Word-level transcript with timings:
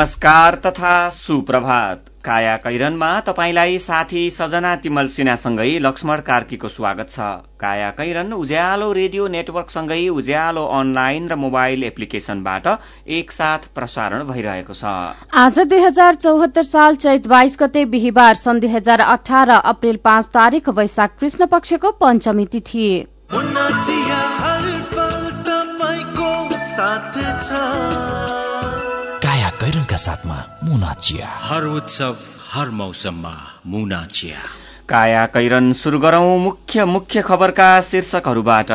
नमस्कार 0.00 0.54
तथा 0.56 0.92
सुप्रभात। 1.10 2.04
काया 2.24 2.56
कैरनमा 2.56 3.08
तपाईँलाई 3.20 3.78
साथी 3.78 4.22
सजना 4.30 4.74
तिमल 4.76 5.08
सिन्हासँगै 5.08 5.78
लक्ष्मण 5.78 6.20
कार्कीको 6.28 6.68
स्वागत 6.68 7.10
छ। 7.10 7.20
काया 7.60 7.90
कैरन 7.98 8.32
उज्यालो 8.32 8.90
रेडियो 8.92 9.26
नेटवर्कसँगै 9.28 10.08
उज्यालो 10.08 10.64
अनलाइन 10.78 11.28
र 11.28 11.34
मोबाइल 11.36 11.84
एप्लिकेशनबाट 11.84 12.66
एकसाथ 13.10 13.68
प्रसारण 13.76 14.24
भइरहेको 14.24 14.72
छ। 14.72 14.84
आज 15.36 15.58
दुई 15.68 15.80
हजार 15.84 16.14
चौहत्तर 16.16 16.62
साल 16.64 16.96
चैत 16.96 17.26
बाइस 17.28 17.56
गते 17.60 17.84
बिहिबार 17.92 18.34
सन् 18.40 18.60
दुई 18.60 18.72
हजार 18.72 19.00
अठार 19.10 19.48
अप्रेल 19.60 19.96
पाँच 20.00 20.32
तारीक 20.32 20.68
वैशाख 20.80 21.20
कृष्ण 21.20 21.46
पक्षको 21.52 21.90
पञ्चमी 22.00 22.46
तिथि। 22.48 22.90
कैरनका 29.90 29.96
साथमा 29.96 30.38
मुना 30.64 30.92
चिया 30.94 31.28
हर 31.42 31.64
उत्सव 31.66 32.16
हर 32.52 32.68
मौसममा 32.70 33.34
मुना 33.66 34.04
चिया 34.06 34.38
काया 34.88 35.24
कैरन 35.26 35.72
शुरू 35.72 35.98
गरौं 35.98 36.38
मुख्य 36.38 36.84
मुख्य 36.84 37.22
खबरका 37.22 37.68
शीर्षकहरूबाट। 37.80 38.70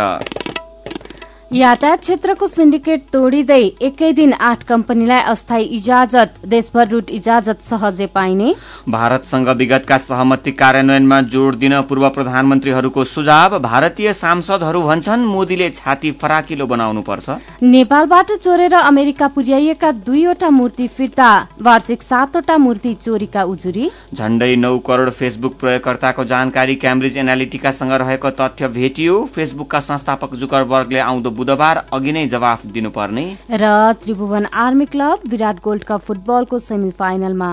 यातायात 1.53 1.97
क्षेत्रको 1.97 2.47
सिन्डिकेट 2.47 3.01
तोडिँदै 3.13 3.63
एकै 3.79 4.11
दिन 4.11 4.31
आठ 4.33 4.63
कम्पनीलाई 4.65 5.21
अस्थायी 5.29 5.65
इजाजत 5.77 6.39
देशभर 6.43 6.87
रूट 6.89 7.09
इजाजत 7.09 7.61
सहजै 7.61 8.05
पाइने। 8.15 8.53
भारतसँग 8.89 9.49
विगतका 9.57 9.97
सहमति 9.97 10.51
कार्यान्वयनमा 10.51 11.19
जोड़ 11.29 11.55
दिन 11.55 11.79
पूर्व 11.81 12.07
प्रधानमन्त्रीहरूको 12.09 13.03
सुझाव 13.05 13.57
भारतीय 13.61 14.13
सांसदहरू 14.15 14.81
भन्छन् 14.81 15.25
मोदीले 15.25 15.69
छाती 15.71 16.11
फराकिलो 16.17 16.65
बनाउनुपर्छ। 16.65 17.29
नेपालबाट 17.63 18.31
चोरेर 18.43 18.73
अमेरिका 18.73 19.27
पुर्याइएका 19.27 19.91
दुईवटा 20.01 20.49
मूर्ति 20.49 20.87
फिर्ता 20.89 21.29
वार्षिक 21.61 22.03
सातवटा 22.03 22.57
मूर्ति 22.57 22.93
चोरीका 23.05 23.43
उजुरी। 23.45 23.91
झण्डै 24.13 24.55
नौ 24.55 24.77
करोड़ 24.81 25.09
फेसबुक 25.11 25.59
प्रयोगकर्ताको 25.59 26.25
जानकारी 26.25 26.75
क्याम्ब्रिज 26.77 27.17
एनालिटिकासँग 27.17 27.91
रहेको 28.01 28.29
तथ्य 28.33 28.67
भेटियो। 28.71 29.23
फेसबुकका 29.35 29.79
संस्थापक 29.83 30.35
जुकरबर्गले 30.35 30.99
आउँदो 31.05 31.33
बुधबार 31.45 31.77
अघि 31.93 32.11
नै 32.11 32.25
जवाफ 32.27 32.65
दिनुपर्ने। 32.75 33.23
र 33.53 33.65
Tribhuvan 34.01 34.45
army 34.57 34.85
club 34.93 35.17
Virat 35.29 35.57
gold 35.61 35.83
cup 35.85 36.01
फुटबलको 36.01 36.59
सेमी 36.59 36.89
फाइनलमा 36.99 37.51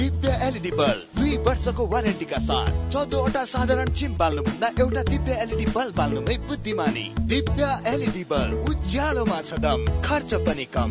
दिव्य 0.00 0.28
एलइडी 0.42 0.70
बल्ब 0.72 1.18
दुई 1.18 1.36
वर्षको 1.46 1.86
वारेन्टीका 1.86 2.38
साथ 2.40 2.92
चौधवटा 2.92 3.44
साधारण 3.46 3.88
चिम 3.94 4.12
बाल्नुभन्दा 4.18 4.68
एउटा 4.80 5.02
दिव्य 5.10 5.32
एलइडी 5.42 5.66
बल्ब 5.72 5.96
बाल्नुमै 5.96 6.36
बुद्धिमानी। 6.48 7.06
दिव्य 7.32 7.72
एलइडी 7.94 8.24
बल्ब 8.30 8.70
उज्यालोमा 8.70 9.40
छ 9.42 9.64
दम 9.64 9.80
खर्च 10.04 10.30
पनि 10.46 10.66
कम। 10.76 10.90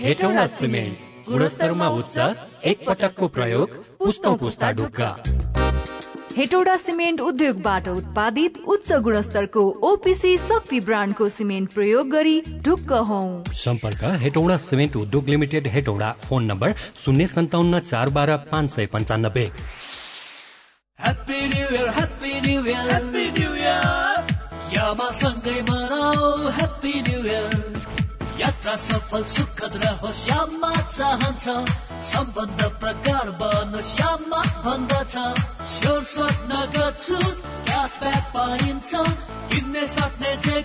हेटौँडा 0.00 0.46
सिमेन्ट। 0.58 1.09
गुणस्तरमा 1.30 1.88
उच्च 1.88 2.16
एक 2.64 2.78
पटकको 2.86 3.26
प्रयोग 3.28 3.74
पुस्तौँ 3.98 4.36
पुस्ता 4.36 4.70
ढुक्का। 4.72 5.10
हेटौडा 6.36 6.76
सिमेन्ट 6.76 7.20
उद्योगबाट 7.20 7.88
उत्पादित 7.88 8.58
उच्च 8.66 8.92
गुणस्तरको 9.02 9.62
ओपिसी 9.82 10.36
शक्ति 10.38 10.80
ब्रान्डको 10.80 11.28
सिमेन्ट 11.28 11.72
प्रयोग 11.74 12.10
गरी 12.10 12.40
ढुक्क 12.62 12.92
हौ। 13.08 13.20
सम्पर्क 13.54 14.04
हेटौडा 14.22 14.56
सिमेन्ट 14.56 14.96
उद्योग 14.96 15.28
लिमिटेड 15.28 15.66
हेटौडा 15.66 16.10
फोन 16.24 16.44
नम्बर 16.44 16.74
शून्य 17.04 17.26
सन्ताउन्न 17.26 17.78
चार 17.80 18.08
बाह्र 18.10 18.36
पाँच 18.50 18.70
सय 18.70 18.86
पन्चानब्बे। 18.86 19.50
मनाऊ। 25.62 26.48
ह्याप्पी 26.48 26.92
न्यु 27.00 27.24
इयर 27.26 27.79
यात्रा 28.40 28.76
सफल 28.76 29.24
सुखद 29.24 29.74
रहोस् 29.84 30.28
याममा 30.28 30.72
चाहन्छ। 30.76 31.44
सम्बन्ध 32.04 32.60
प्रगाढ 32.80 33.28
बनोस् 33.40 34.00
याममा 34.00 34.40
भन्दछ। 34.64 35.14
स्योर 35.72 36.02
नगद 36.52 36.96
छुट 37.06 37.36
क्यासब्याक 37.66 38.24
पाइन्छ। 38.36 38.90
किन्ने 39.50 39.86
सक्ने 39.86 40.36
जे 40.36 40.60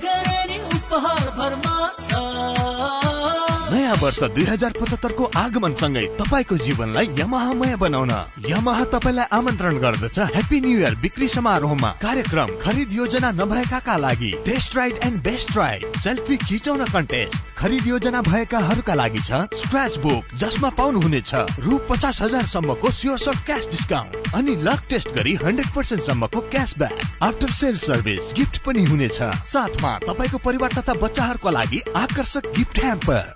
नयाँ 3.96 4.04
वर्ष 4.04 4.24
दुई 4.36 4.44
हजार 4.44 4.72
पचहत्तरको 4.76 5.24
आगमनसँगै 5.38 6.06
तपाईँको 6.20 6.56
जीवनलाई 6.58 7.08
यमाहामय 7.16 7.76
बनाउन। 7.80 8.12
यमाहा 8.44 8.84
तपाईँलाई 8.92 9.28
आमन्त्रण 9.32 9.78
गर्दछ 9.80 10.20
ह्याप्पी 10.36 10.60
न्यु 10.60 10.80
इयर 10.80 10.96
बिक्री 11.00 11.28
समारोहमा। 11.30 11.90
कार्यक्रम 12.04 12.50
खरिद 12.60 12.94
योजना 12.94 13.32
नभएकाका 13.32 13.96
लागि। 13.98 14.32
Test 14.46 14.76
ride 14.76 15.00
and 15.06 15.22
best 15.24 15.56
ride 15.58 15.86
selfie 16.04 16.38
खिचाउन 16.38 16.84
contest 16.92 17.44
खरिद 17.56 17.88
योजना 17.88 18.22
भएकाहरूका 18.22 18.94
लागि 18.94 19.22
छ 19.24 19.48
स्क्रच 19.56 19.98
बुक 20.04 20.36
जसमा 20.40 20.70
पाउनुहुनेछ 20.76 21.32
रु 21.64 21.78
पचास 21.90 22.22
हजार 22.22 22.46
सम्मको 22.46 22.92
सर्ट 22.92 23.46
क्यास 23.46 23.68
डिस्काउन्ट 23.72 24.36
अनि 24.36 24.56
लक 24.64 24.82
टेस्ट 24.90 25.10
गरी 25.16 25.34
हन्ड्रेड 25.44 25.70
पर्सेन्ट 25.76 26.04
सम्मको 26.04 26.42
cashback 26.52 27.24
after 27.24 27.52
sale 27.60 27.78
service 27.80 28.34
gift 28.36 28.58
पनि 28.66 28.84
हुनेछ। 28.86 29.22
साथमा 29.48 29.98
तपाईँको 30.08 30.38
परिवार 30.46 30.72
तथा 30.78 30.94
बच्चाहरूको 31.00 31.50
लागि 31.50 31.82
आकर्षक 31.96 32.52
गिफ्ट 32.58 32.80
ह्याम्पर 32.80 33.34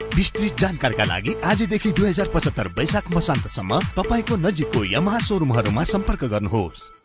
जानकारीका 0.60 1.04
लागि 1.04 1.32
आजदेखि 1.44 1.92
दुई 1.92 2.10
हजार 2.10 2.28
पचहत्तर 2.34 2.68
वैशाख 2.78 3.12
मसान्तसम्म 3.16 3.80
तपाईँको 3.98 4.36
नजिकको 4.36 4.86
यमहा 4.86 5.20
सोरुमहरूमा 5.20 5.84
सम्पर्क 5.84 6.24
गर्नुहोस्। 6.26 6.99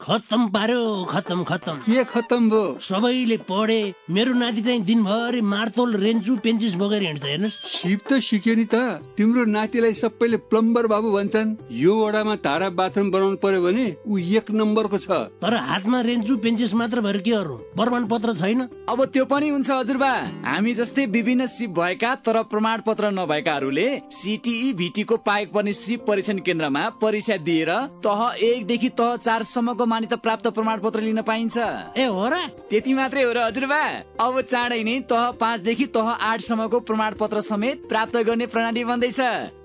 खत्तम 0.00 0.46
पार्यो 0.50 1.04
खत्तम 1.10 1.42
खत्तम। 1.44 1.76
के 1.84 2.02
खत्तम 2.04 2.48
भयो? 2.50 2.78
सबैले 2.82 3.36
पढे 3.46 3.94
मेरो 4.10 4.32
नाति 4.34 4.62
चाहिँ 4.62 4.80
दिनभरि 4.84 5.40
मार्तोल 5.40 5.94
रेन्चु 5.96 6.36
पेन्चिस 6.44 6.74
बोकेर 6.74 7.02
हिँड्छ 7.02 7.24
हेर्नुहोस्। 7.24 7.54
सिप 7.72 8.00
त 8.10 8.18
सिक्यो 8.18 8.54
नि 8.54 8.64
त। 8.64 8.74
तिम्रो 9.16 9.44
नातिलाई 9.46 9.94
सबैले 9.94 10.36
प्लम्बर 10.50 10.86
बाबु 10.90 11.12
भन्छन्। 11.12 11.56
यो 11.70 11.94
वडामा 11.94 12.34
धारा 12.42 12.68
बाथरुम 12.74 13.10
बनाउनु 13.10 13.36
पर्यो 13.38 13.62
भने 13.62 13.86
ऊ 14.04 14.18
एक 14.18 14.50
नम्बरको 14.50 14.98
छ। 14.98 15.08
तर 15.38 15.54
हातमा 15.62 16.00
रेन्चु 16.02 16.36
पेन्चिस 16.42 16.74
मात्र 16.74 17.00
भएर 17.00 17.18
के 17.22 17.32
अरू? 17.32 17.56
प्रमाण 17.78 18.04
पत्र 18.10 18.34
छैन? 18.34 18.60
अब 18.90 19.04
त्यो 19.14 19.24
पनि 19.24 19.48
हुन्छ 19.48 19.70
हजुरबा। 19.70 20.12
हामी 20.42 20.74
जस्तै 20.74 21.06
विभिन्न 21.06 21.46
सिप 21.46 21.70
भएका 21.70 22.14
तर 22.26 22.42
प्रमाण 22.50 22.82
पत्र 22.82 23.14
नभएकाहरूले 23.14 23.88
सिटिई 24.10 24.72
भिटीको 24.74 25.16
पाएक 25.22 25.52
पर्ने 25.54 25.72
सिप 25.72 26.04
परीक्षण 26.04 26.38
केन्द्रमा 26.42 26.84
परीक्षा 27.00 27.36
दिएर 27.40 27.72
तह 28.02 28.20
एकदेखि 28.42 28.88
तह 28.90 29.16
चारसम्मको 29.22 29.83
मान्यता 29.84 30.16
प्राप्त 30.16 30.46
प्रमाण 30.48 30.80
पत्र 30.80 31.00
लिन 31.00 31.20
पाइन्छ। 31.22 31.56
ए 31.96 32.04
हो 32.04 32.28
र? 32.28 32.34
त्यति 32.70 32.94
मात्रै 32.94 33.22
हो 33.22 33.32
र 33.32 33.38
हजुरबा। 33.44 33.82
अब 34.20 34.40
चाँडै 34.42 34.82
नै 34.82 34.98
तह 35.10 35.30
पाँचदेखि 35.40 35.86
तह 35.86 36.08
आठसम्मको 36.30 36.80
प्रमाण 36.80 37.14
पत्र 37.14 37.40
समेत 37.40 37.88
प्राप्त 37.88 38.16
गर्ने 38.16 38.46
प्रणाली 38.46 38.84
बन्दैछ। 38.84 39.20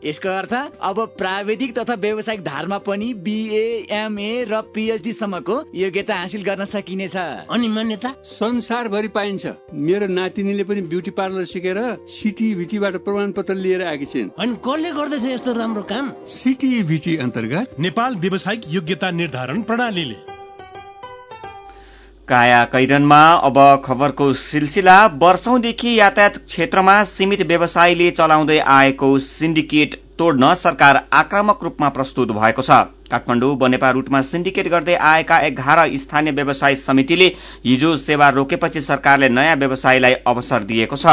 यसको 0.06 0.30
अर्थ 0.30 0.54
अब 0.82 0.98
प्राविधिक 1.18 1.78
तथा 1.78 1.94
व्यावसायिक 1.96 2.44
धारमा 2.44 2.78
पनि 2.80 3.14
बिए 3.20 3.64
एमए 3.92 4.32
र 4.48 4.62
पिएचडी 4.74 5.14
सम्मको 5.14 5.56
योग्यता 5.76 6.16
हासिल 6.16 6.44
गर्न 6.44 6.66
सकिनेछ। 6.66 7.16
अनि 7.50 7.68
मान्यता? 7.68 8.10
संसारभरि 8.24 9.08
पाइन्छ। 9.08 9.46
मेरो 9.74 10.08
नातिनीले 10.10 10.64
पनि 10.64 10.82
ब्युटी 10.82 11.12
पार्लर 11.12 11.46
सिकेर 11.46 11.78
सिटी 12.10 12.54
भिटीबाट 12.56 12.96
प्रमाण 13.04 13.32
पत्र 13.32 13.54
लिएर 13.56 13.84
आएकी 13.84 14.06
छिन्। 14.06 14.30
अनि 14.40 14.56
कसले 14.66 14.92
गर्दैछ 14.92 15.26
यस्तो 15.26 15.54
राम्रो 15.54 15.84
काम? 15.84 16.12
सिटी 16.28 16.72
भिटी 16.84 17.18
अन्तर्गत 17.18 17.80
नेपाल 17.80 18.16
व्यावसायिक 18.16 18.62
योग्यता 18.70 19.10
निर्धारण 19.12 19.62
प्रणालीले 19.62 20.09
काया 22.30 22.64
कैरनमा 22.66 23.22
अब 23.44 23.58
खबरको 23.86 24.32
सिलसिला 24.42 24.98
वर्षौंदेखि 25.22 25.94
यातायात 26.00 26.38
क्षेत्रमा 26.46 27.04
सीमित 27.06 27.42
व्यवसायले 27.48 28.12
चलाउँदै 28.12 28.60
आएको 28.76 29.10
सिन्डिकेट 29.22 29.96
तोड्न 30.20 30.54
सरकार 30.58 31.02
आक्रामक 31.14 31.64
रूपमा 31.64 31.90
प्रस्तुत 31.90 32.32
भएको 32.32 32.62
छ। 32.62 32.99
काठमाडौँ 33.12 33.56
बनेपा 33.58 33.90
रूटमा 33.92 34.22
सिन्डिकेट 34.22 34.68
गर्दै 34.68 34.96
आएका 34.96 35.40
एघार 35.42 35.80
स्थानीय 35.98 36.34
व्यवसाय 36.34 36.76
समितिले 36.78 37.28
हिजो 37.66 37.96
सेवा 38.00 38.30
रोकेपछि 38.30 38.82
सरकारले 38.82 39.30
नयाँ 39.30 39.56
व्यवसायलाई 39.56 40.14
अवसर 40.28 40.64
दिएको 40.64 40.96
छ। 40.96 41.08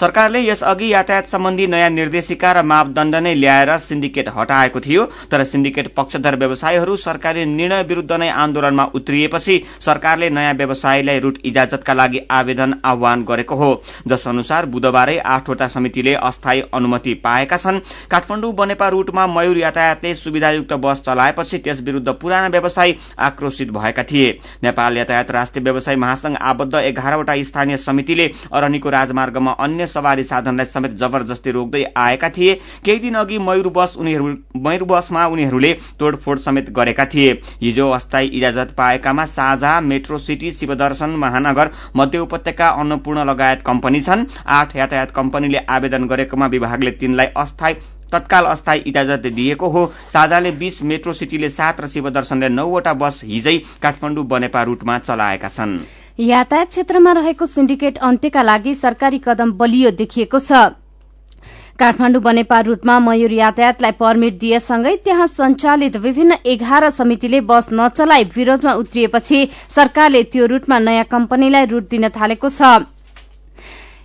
सरकारले 0.00 0.40
यसअघि 0.40 0.92
यातायात 0.92 1.28
सम्बन्धी 1.28 1.66
नयाँ 1.66 1.90
निर्देशिका 1.90 2.52
र 2.52 2.62
मापदण्ड 2.64 3.14
नै 3.16 3.34
ल्याएर 3.34 3.76
सिन्डिकेट 3.78 4.28
हटाएको 4.36 4.80
थियो 4.80 5.04
तर 5.30 5.44
सिन्डिकेट 5.44 5.94
पक्षधर 5.96 6.36
व्यवसायीहरू 6.38 6.96
सरकारी 6.98 7.44
निर्णय 7.46 7.82
विरूद्ध 7.82 8.12
नै 8.12 8.28
आन्दोलनमा 8.30 8.84
उत्रिएपछि 8.94 9.60
सरकारले 9.80 10.30
नयाँ 10.30 10.54
व्यवसायलाई 10.54 11.18
रूट 11.20 11.38
इजाजतका 11.44 11.94
लागि 11.94 12.20
आवेदन 12.30 12.74
आह्वान 12.84 13.24
गरेको 13.24 13.54
हो। 13.54 13.70
जस 14.08 14.28
अनुसार 14.28 14.66
बुधबारै 14.68 15.16
आठवटा 15.18 15.68
समितिले 15.68 16.14
अस्थायी 16.14 16.62
अनुमति 16.74 17.14
पाएका 17.24 17.56
छन्। 17.56 17.80
काठमाडौँ 18.10 18.52
बनेपा 18.54 18.88
रूटमा 18.88 19.26
मयूर 19.28 19.58
यातायातले 19.58 20.14
सुविधायुक्त 20.14 20.72
बस 20.74 21.02
चलाए 21.06 21.32
बनाएपछि 21.38 21.58
त्यस 21.58 21.80
विरूद्ध 21.80 22.08
पुराना 22.10 22.48
व्यवसायी 22.48 22.96
आक्रोशित 23.18 23.70
भएका 23.70 24.02
थिए। 24.02 24.30
नेपाल 24.62 24.96
यातायात 24.96 25.30
राष्ट्रिय 25.30 25.64
व्यवसाय 25.64 25.96
महासंघ 25.96 26.36
आबद्ध 26.36 26.74
एघारवटा 26.74 27.34
स्थानीय 27.42 27.76
समितिले 27.78 28.30
अरनीको 28.52 28.90
राजमार्गमा 28.90 29.52
अन्य 29.58 29.86
सवारी 29.86 30.24
साधनलाई 30.24 30.66
समेत 30.66 30.92
जबरजस्ती 30.98 31.50
रोक्दै 31.50 31.84
आएका 31.96 32.28
थिए। 32.28 32.54
केही 32.84 32.98
दिन 32.98 33.14
अघि 33.14 33.38
मयूर 33.38 33.68
बस 33.68 33.94
मयूर 33.98 34.84
बसमा 34.84 35.26
उनीहरूले 35.26 35.72
तोडफोड 35.98 36.38
समेत 36.38 36.70
गरेका 36.70 37.04
थिए। 37.04 37.32
हिजो 37.62 37.90
अस्थायी 37.90 38.28
इजाजत 38.28 38.74
पाएकामा 38.78 39.24
साझा 39.28 39.80
मेट्रो 39.82 40.18
सिटी 40.18 40.50
शिवदर्शन 40.52 41.10
महानगर 41.18 41.70
मध्य 41.96 42.18
उपत्यका 42.18 42.68
अन्नपूर्ण 42.70 43.24
लगायत 43.24 43.62
कम्पनी 43.66 44.00
छन्। 44.00 44.26
आठ 44.48 44.76
यातायात 44.76 45.10
कम्पनीले 45.10 45.58
आवेदन 45.68 46.06
गरेकोमा 46.08 46.46
विभागले 46.46 46.90
तिनलाई 46.90 47.26
अस्थायी 47.36 47.74
तत्काल 48.12 48.44
अस्थायी 48.46 48.80
इजाजत 48.86 49.26
दिएको 49.28 49.68
हो। 49.68 49.84
साझाले 50.12 50.50
बीस 50.54 50.82
मेट्रो 50.82 51.12
सिटीले 51.12 51.50
सात 51.50 51.80
र 51.80 51.86
शिवदर्शनले 51.88 52.48
नौवटा 52.50 52.92
बस 52.94 53.20
हिजै 53.24 53.56
काठमाडौँ 53.82 54.26
बनेपा 54.26 54.62
रूटमा 54.62 54.98
चलाएका 54.98 55.48
छन्। 55.48 55.78
यातायात 56.18 56.68
क्षेत्रमा 56.68 57.12
रहेको 57.14 57.46
सिन्डिकेट 57.46 57.98
अन्त्यका 58.00 58.42
लागि 58.42 58.74
सरकारी 58.76 59.18
कदम 59.24 59.52
बलियो 59.54 59.90
देखिएको 59.94 60.38
छ। 60.40 60.74
काठमाडौँ 61.78 62.22
बनेपा 62.22 62.58
रूटमा 62.60 62.98
मयूर 62.98 63.32
यातायातलाई 63.32 63.92
पर्मिट 63.94 64.38
दिएसँगै 64.38 64.94
त्यहाँ 64.98 65.26
सञ्चालित 65.28 65.96
विभिन्न 65.96 66.42
एघार 66.44 66.88
समितिले 66.90 67.40
बस 67.46 67.68
नचलाई 67.72 68.24
विरोधमा 68.34 68.72
उत्रिएपछि 68.74 69.48
सरकारले 69.70 70.22
त्यो 70.24 70.46
रूटमा 70.48 70.78
नयाँ 70.80 71.04
कम्पनीलाई 71.06 71.66
रूट 71.66 71.88
दिन 71.90 72.08
थालेको 72.10 72.48
छ। 72.50 72.82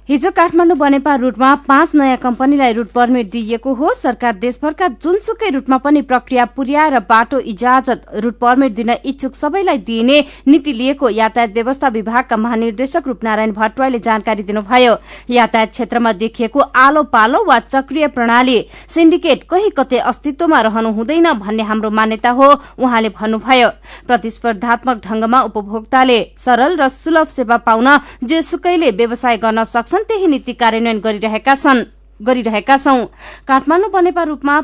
हिजो 0.09 0.29
काठमाडौँ 0.35 0.75
बनेपा 0.77 1.13
रूटमा 1.15 1.53
पाँच 1.63 1.93
नयाँ 1.95 2.15
कम्पनीलाई 2.19 2.73
रूट 2.73 2.87
पर्मिट 2.91 3.29
दिइएको 3.31 3.73
हो। 3.73 3.93
सरकार 3.95 4.33
देशभरका 4.35 4.87
जुनसुकै 4.99 5.49
रूटमा 5.49 5.77
पनि 5.79 6.01
प्रक्रिया 6.03 6.45
पुर्याएर 6.55 6.99
बाटो 7.09 7.39
इजाजत 7.39 8.01
रूट 8.15 8.37
पर्मिट 8.39 8.71
दिन 8.75 8.89
इच्छुक 8.91 9.35
सबैलाई 9.35 9.77
दिइने 9.79 10.19
नीति 10.47 10.73
लिएको 10.73 11.09
यातायात 11.09 11.53
व्यवस्था 11.53 11.87
विभागका 11.89 12.37
महानिर्देशक 12.37 13.07
रूपनारायण 13.07 13.51
भट्टराईले 13.53 13.99
जानकारी 13.99 14.43
दिनुभयो। 14.43 14.95
यातायात 15.29 15.71
क्षेत्रमा 15.71 16.11
देखिएको 16.13 16.59
आलो 16.59 17.03
पालो 17.07 17.43
वा 17.45 17.59
चक्रिय 17.61 18.07
प्रणाली 18.09 18.59
सिन्डिकेट 18.89 19.43
कही 19.49 19.69
कतै 19.77 19.97
अस्तित्वमा 20.03 20.61
रहनु 20.61 20.91
हुँदैन 20.91 21.31
भन्ने 21.39 21.63
हाम्रो 21.63 21.89
मान्यता 21.91 22.29
हो 22.31 22.51
उहाँले 22.75 23.09
भन्नुभयो। 23.15 23.69
प्रतिस्पर्धात्मक 24.07 25.01
ढंगमा 25.07 25.41
उपभोक्ताले 25.47 26.21
सरल 26.37 26.77
र 26.77 26.89
सुलभ 26.91 27.27
सेवा 27.29 27.57
पाउन 27.63 27.89
जेसुकैले 28.25 28.91
व्यवसाय 28.93 29.37
गर्न 29.37 29.63
सक्छ 29.65 29.91
छन् 29.93 30.03
त्यही 30.03 30.27
नीति 30.27 30.53
कार्यान्वयन 30.57 30.99
गरिरहेका 30.99 31.55
छन् 31.55 31.83
गरिरहेका 32.19 32.77
छौं। 32.77 33.05
काठमाडौँ 33.47 33.89
बनेपा 33.91 34.23
रूपमा 34.23 34.55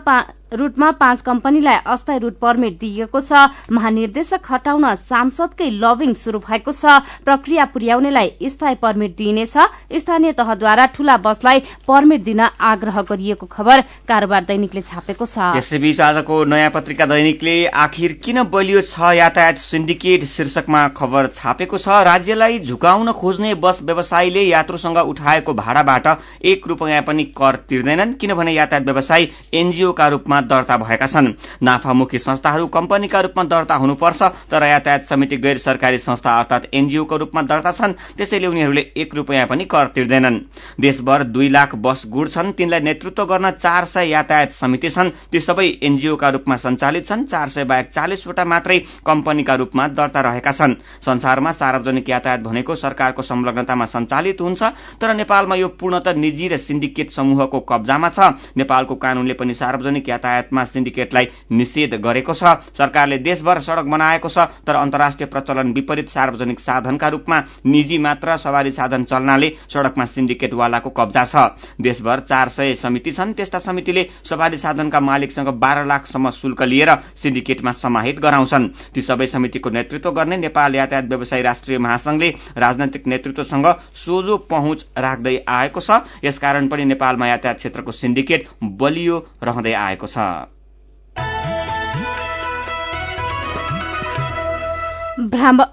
रूटमा 0.51 0.92
पाँच 1.00 1.22
कम्पनीलाई 1.22 1.78
अस्थायी 1.86 2.19
रूट 2.19 2.38
पर्मिट 2.40 2.78
दिइएको 2.80 3.19
छ। 3.22 3.50
महानिर्देशक 3.72 4.51
हटाउन 4.51 4.86
सांसदकै 4.98 5.69
लभिङ 5.72 6.13
शुरू 6.16 6.40
भएको 6.42 6.72
छ। 6.72 7.00
प्रक्रिया 7.25 7.66
पुर्याउनेलाई 7.69 8.50
स्थायी 8.50 8.75
पर्मिट 8.81 9.16
दिइनेछ। 9.18 9.57
स्थानीय 9.96 10.31
तहद्वारा 10.34 10.86
ठूला 10.96 11.18
बसलाई 11.19 11.60
पर्मिट 11.88 12.24
दिन 12.24 12.40
आग्रह 12.40 13.01
गरिएको 13.04 13.46
खबर 13.48 13.81
कारोबार 14.07 14.44
दैनिकले 14.44 14.81
छापेको 14.81 15.25
छ। 15.25 15.54
यसैबीच 15.57 16.01
आजको 16.01 16.44
नयाँ 16.46 16.69
पत्रिका 16.72 17.06
दैनिकले 17.06 17.56
आखिर 17.78 18.13
किन 18.24 18.44
बलियो 18.50 18.81
छ 18.84 19.13
यातायात 19.16 19.57
सिन्डिकेट 19.60 20.25
शीर्षकमा 20.25 20.88
खबर 20.98 21.28
छापेको 21.36 21.78
छ। 21.78 22.02
राज्यलाई 22.10 22.60
झुकाउन 22.62 23.12
खोज्ने 23.13 23.54
बस 23.62 23.81
व्यवसायीले 23.84 24.44
यात्रुसँग 24.44 24.98
उठाएको 25.06 25.54
भाडाबाट 25.54 26.07
एक 26.44 26.68
रूपियाँ 26.68 27.02
पनि 27.04 27.24
कर 27.38 27.56
तिर्दैनन्। 27.69 28.13
किनभने 28.16 28.54
यातायात 28.54 28.86
व्यवसायी 28.86 29.30
एनजीओका 29.54 30.07
रूपमा 30.10 30.38
दर्ता 30.41 30.77
भएका 30.77 31.07
छन्। 31.07 31.33
नाफामुखी 31.63 32.19
संस्थाहरू 32.19 32.68
कम्पनीका 32.69 33.19
रूपमा 33.21 33.44
दर्ता 33.45 33.75
हुनुपर्छ 33.75 34.21
तर 34.51 34.63
यातायात 34.63 35.03
समिति 35.03 35.38
गैर 35.38 35.57
सरकारी 35.57 35.97
संस्था 36.00 36.38
अर्थात 36.39 36.68
एनजीओको 36.74 37.18
रूपमा 37.18 37.41
दर्ता 37.41 37.71
छन् 37.71 37.94
त्यसैले 38.18 38.47
उनीहरूले 38.47 38.81
एक 38.97 39.15
रूपियाँ 39.15 39.45
पनि 39.47 39.65
कर 39.65 39.88
तिर्दैनन्। 39.95 40.39
देशभर 40.80 41.24
दुई 41.25 41.50
लाख 41.50 41.75
बस 41.77 42.03
गुड 42.07 42.30
छन् 42.30 42.51
तिनलाई 42.53 42.80
नेतृत्व 42.80 43.25
गर्न 43.25 43.51
चार 43.51 43.86
सय 43.86 44.09
यातायात 44.09 44.51
समिति 44.51 44.89
छन्। 44.89 45.09
ती 45.31 45.39
सबै 45.39 45.68
एनजीओका 45.83 46.30
रूपमा 46.30 46.56
सञ्चालित 46.57 47.06
छन् 47.06 47.25
चार 47.25 47.50
सय 47.50 47.63
बाहेक 47.63 47.89
चालिसवटा 47.89 48.45
मात्रै 48.45 48.80
कम्पनीका 49.06 49.56
रूपमा 49.56 49.88
दर्ता 49.89 50.21
रहेका 50.21 50.51
छन्। 50.51 50.75
संसारमा 51.01 51.51
सार्वजनिक 51.51 52.09
यातायात 52.09 52.39
भनेको 52.39 52.75
सरकारको 52.75 53.21
संलग्नतामा 53.21 53.85
सञ्चालित 53.85 54.42
हुन्छ 54.42 54.63
तर 55.01 55.13
नेपालमा 55.15 55.56
यो 55.56 55.68
पूर्णत 55.69 56.07
निजी 56.18 56.47
र 56.47 56.57
सिन्डिकेट 56.59 57.12
समूहको 57.12 57.59
कब्जामा 57.62 58.09
छ। 58.09 58.19
नेपालको 58.57 58.95
कानूनले 58.95 59.33
पनि 59.33 59.53
सार्वजनिक 59.53 60.09
यातायात 60.09 60.29
यातायातमा 60.30 60.64
सिन्डिकेटलाई 60.66 61.28
निषेध 61.52 61.94
गरेको 61.98 62.34
छ। 62.34 62.44
सरकारले 62.78 63.18
देशभर 63.20 63.60
सड़क 63.60 63.86
बनाएको 63.88 64.30
छ 64.30 64.46
तर 64.68 64.76
अन्तर्राष्ट्रिय 64.78 65.28
प्रचलन 65.28 65.72
विपरीत 65.74 66.10
सार्वजनिक 66.10 66.60
साधनका 66.60 67.08
रूपमा 67.10 67.40
निजी 67.66 67.98
मात्र 67.98 68.38
सवारी 68.38 68.72
साधन 68.72 69.04
चल्नाले 69.04 69.52
सड़कमा 69.70 70.06
सिन्डिकेटवालाको 70.06 70.90
कब्जा 70.92 71.26
छ। 71.26 71.36
देशभर 71.81 72.20
चार 72.22 72.50
सय 72.50 72.76
समिति 72.76 73.12
छन् 73.12 73.34
त्यस्ता 73.34 73.60
समितिले 73.60 74.06
सवारी 74.24 74.58
साधनका 74.58 75.00
मालिकसँग 75.02 75.48
बाह्र 75.60 75.86
लाखसम्म 75.86 76.30
शुल्क 76.31 76.62
लिएर 76.64 76.96
सिन्डिकेटमा 77.16 77.72
समाहित 77.74 78.20
गराउँछन्। 78.20 78.68
ती 78.94 79.02
सबै 79.02 79.28
समितिको 79.28 79.70
नेतृत्व 79.70 80.12
गर्ने 80.12 80.38
नेपाल 80.40 80.76
यातायात 80.76 81.06
व्यवसायी 81.06 81.44
राष्ट्रिय 81.44 81.78
महासंघले 81.80 82.30
राजनैतिक 82.58 83.08
नेतृत्वसँग 83.08 83.68
सोझो 83.96 84.38
पहुँच 84.50 84.86
राख्दै 84.98 85.38
आएको 85.48 85.80
छ। 85.80 86.02
यसकारण 86.24 86.68
पनि 86.68 86.86
नेपालमा 86.86 87.28
यातायात 87.28 87.58
क्षेत्रको 87.58 87.92
सिन्डिकेट 87.94 88.48
बलियो 88.80 89.18
रहँदै 89.44 89.74
आएको 89.74 90.08
छ। 90.08 90.19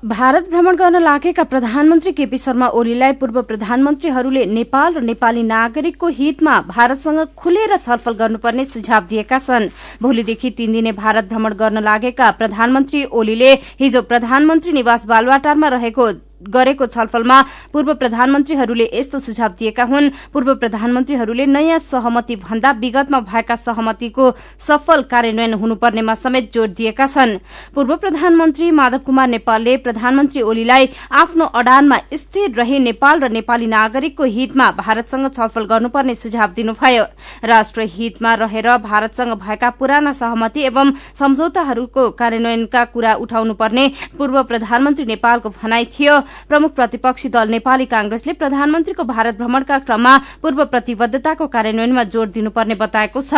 भारत 0.05 0.49
भ्रमण 0.51 0.77
गर्न 0.77 1.03
लागेका 1.03 1.43
प्रधानमन्त्री 1.43 2.13
केपी 2.13 2.39
शर्मा 2.39 2.67
ओलीलाई 2.69 3.13
पूर्व 3.13 3.41
प्रधानमन्त्रीहरूले 3.43 4.45
नेपाल 4.47 4.95
र 4.95 5.01
नेपाली 5.03 5.43
नागरिकको 5.43 6.09
हितमा 6.09 6.55
भारतसँग 6.69 7.21
खुलेर 7.37 7.77
छलफल 7.77 8.13
गर्नुपर्ने 8.13 8.65
सुझाव 8.65 9.03
दिएका 9.09 9.39
छन्। 9.39 9.69
भोलिदेखि 10.03 10.51
तीन 10.51 10.73
दिने 10.73 10.93
भारत 10.93 11.25
भ्रमण 11.29 11.53
गर्न 11.55 11.83
लागेका 11.83 12.31
प्रधानमन्त्री 12.31 13.05
ओलीले 13.05 13.53
हिजो 13.81 14.03
प्रधानमन्त्री 14.03 14.73
निवास 14.73 15.07
बालवाटारमा 15.07 15.69
रहेको 15.69 16.11
गरेको 16.41 16.87
छलफलमा 16.87 17.41
पूर्व 17.73 17.93
प्रधानमन्त्रीहरूले 17.95 18.91
यस्तो 18.93 19.19
सुझाव 19.19 19.53
दिएका 19.59 19.85
हुन्। 19.85 20.11
पूर्व 20.33 20.55
प्रधानमन्त्रीहरूले 20.55 21.47
नयाँ 21.47 21.79
सहमति 21.79 22.37
भन्दा 22.37 22.71
विगतमा 22.77 23.21
भएका 23.23 23.57
सहमतिको 23.57 24.31
सफल 24.61 25.03
कार्यान्वयन 25.11 25.55
हुनुपर्नेमा 25.55 26.15
समेत 26.17 26.53
जोड़ 26.55 26.69
दिएका 26.71 27.07
छन्। 27.07 27.37
पूर्व 27.75 27.97
प्रधानमन्त्री 27.97 28.71
माधव 28.71 28.99
कुमार 28.99 29.29
नेपालले 29.29 29.77
प्रधानमन्त्री 29.79 30.43
ओलीलाई 30.43 30.89
आफ्नो 31.13 31.45
अडानमा 31.57 31.99
स्थिर 32.15 32.51
रहे 32.53 32.79
नेपाल 32.81 33.21
र 33.21 33.29
नेपाली 33.31 33.67
नागरिकको 33.67 34.25
हितमा 34.27 34.71
भारतसँग 34.77 35.31
छलफल 35.33 35.65
गर्नुपर्ने 35.67 36.15
सुझाव 36.15 36.53
दिनुभयो। 36.53 37.05
राष्ट्र 37.45 37.83
हितमा 37.89 38.35
रहेर 38.35 38.69
भारतसँग 38.79 39.33
भएका 39.41 39.71
पुराना 39.71 40.13
सहमति 40.13 40.61
एवं 40.67 40.93
सम्झौताहरूको 41.15 42.11
कार्यान्वयनका 42.11 42.85
कुरा 42.93 43.15
उठाउनुपर्ने 43.15 43.91
पूर्व 44.19 44.43
प्रधानमन्त्री 44.43 45.05
नेपालको 45.07 45.49
भनाई 45.51 45.85
थियो। 45.89 46.26
प्रमुख 46.49 46.75
प्रतिपक्षी 46.75 47.29
दल 47.29 47.49
नेपाली 47.51 47.85
कांग्रेसले 47.87 48.33
प्रधानमन्त्रीको 48.35 49.05
भारत 49.05 49.39
भ्रमणका 49.39 49.79
क्रममा 49.79 50.17
पूर्व 50.43 50.65
प्रतिबद्धताको 50.67 51.47
कार्यान्वयनमा 51.47 52.03
जोड़ 52.07 52.29
दिनुपर्ने 52.29 52.75
बताएको 52.77 53.21
छ। 53.21 53.35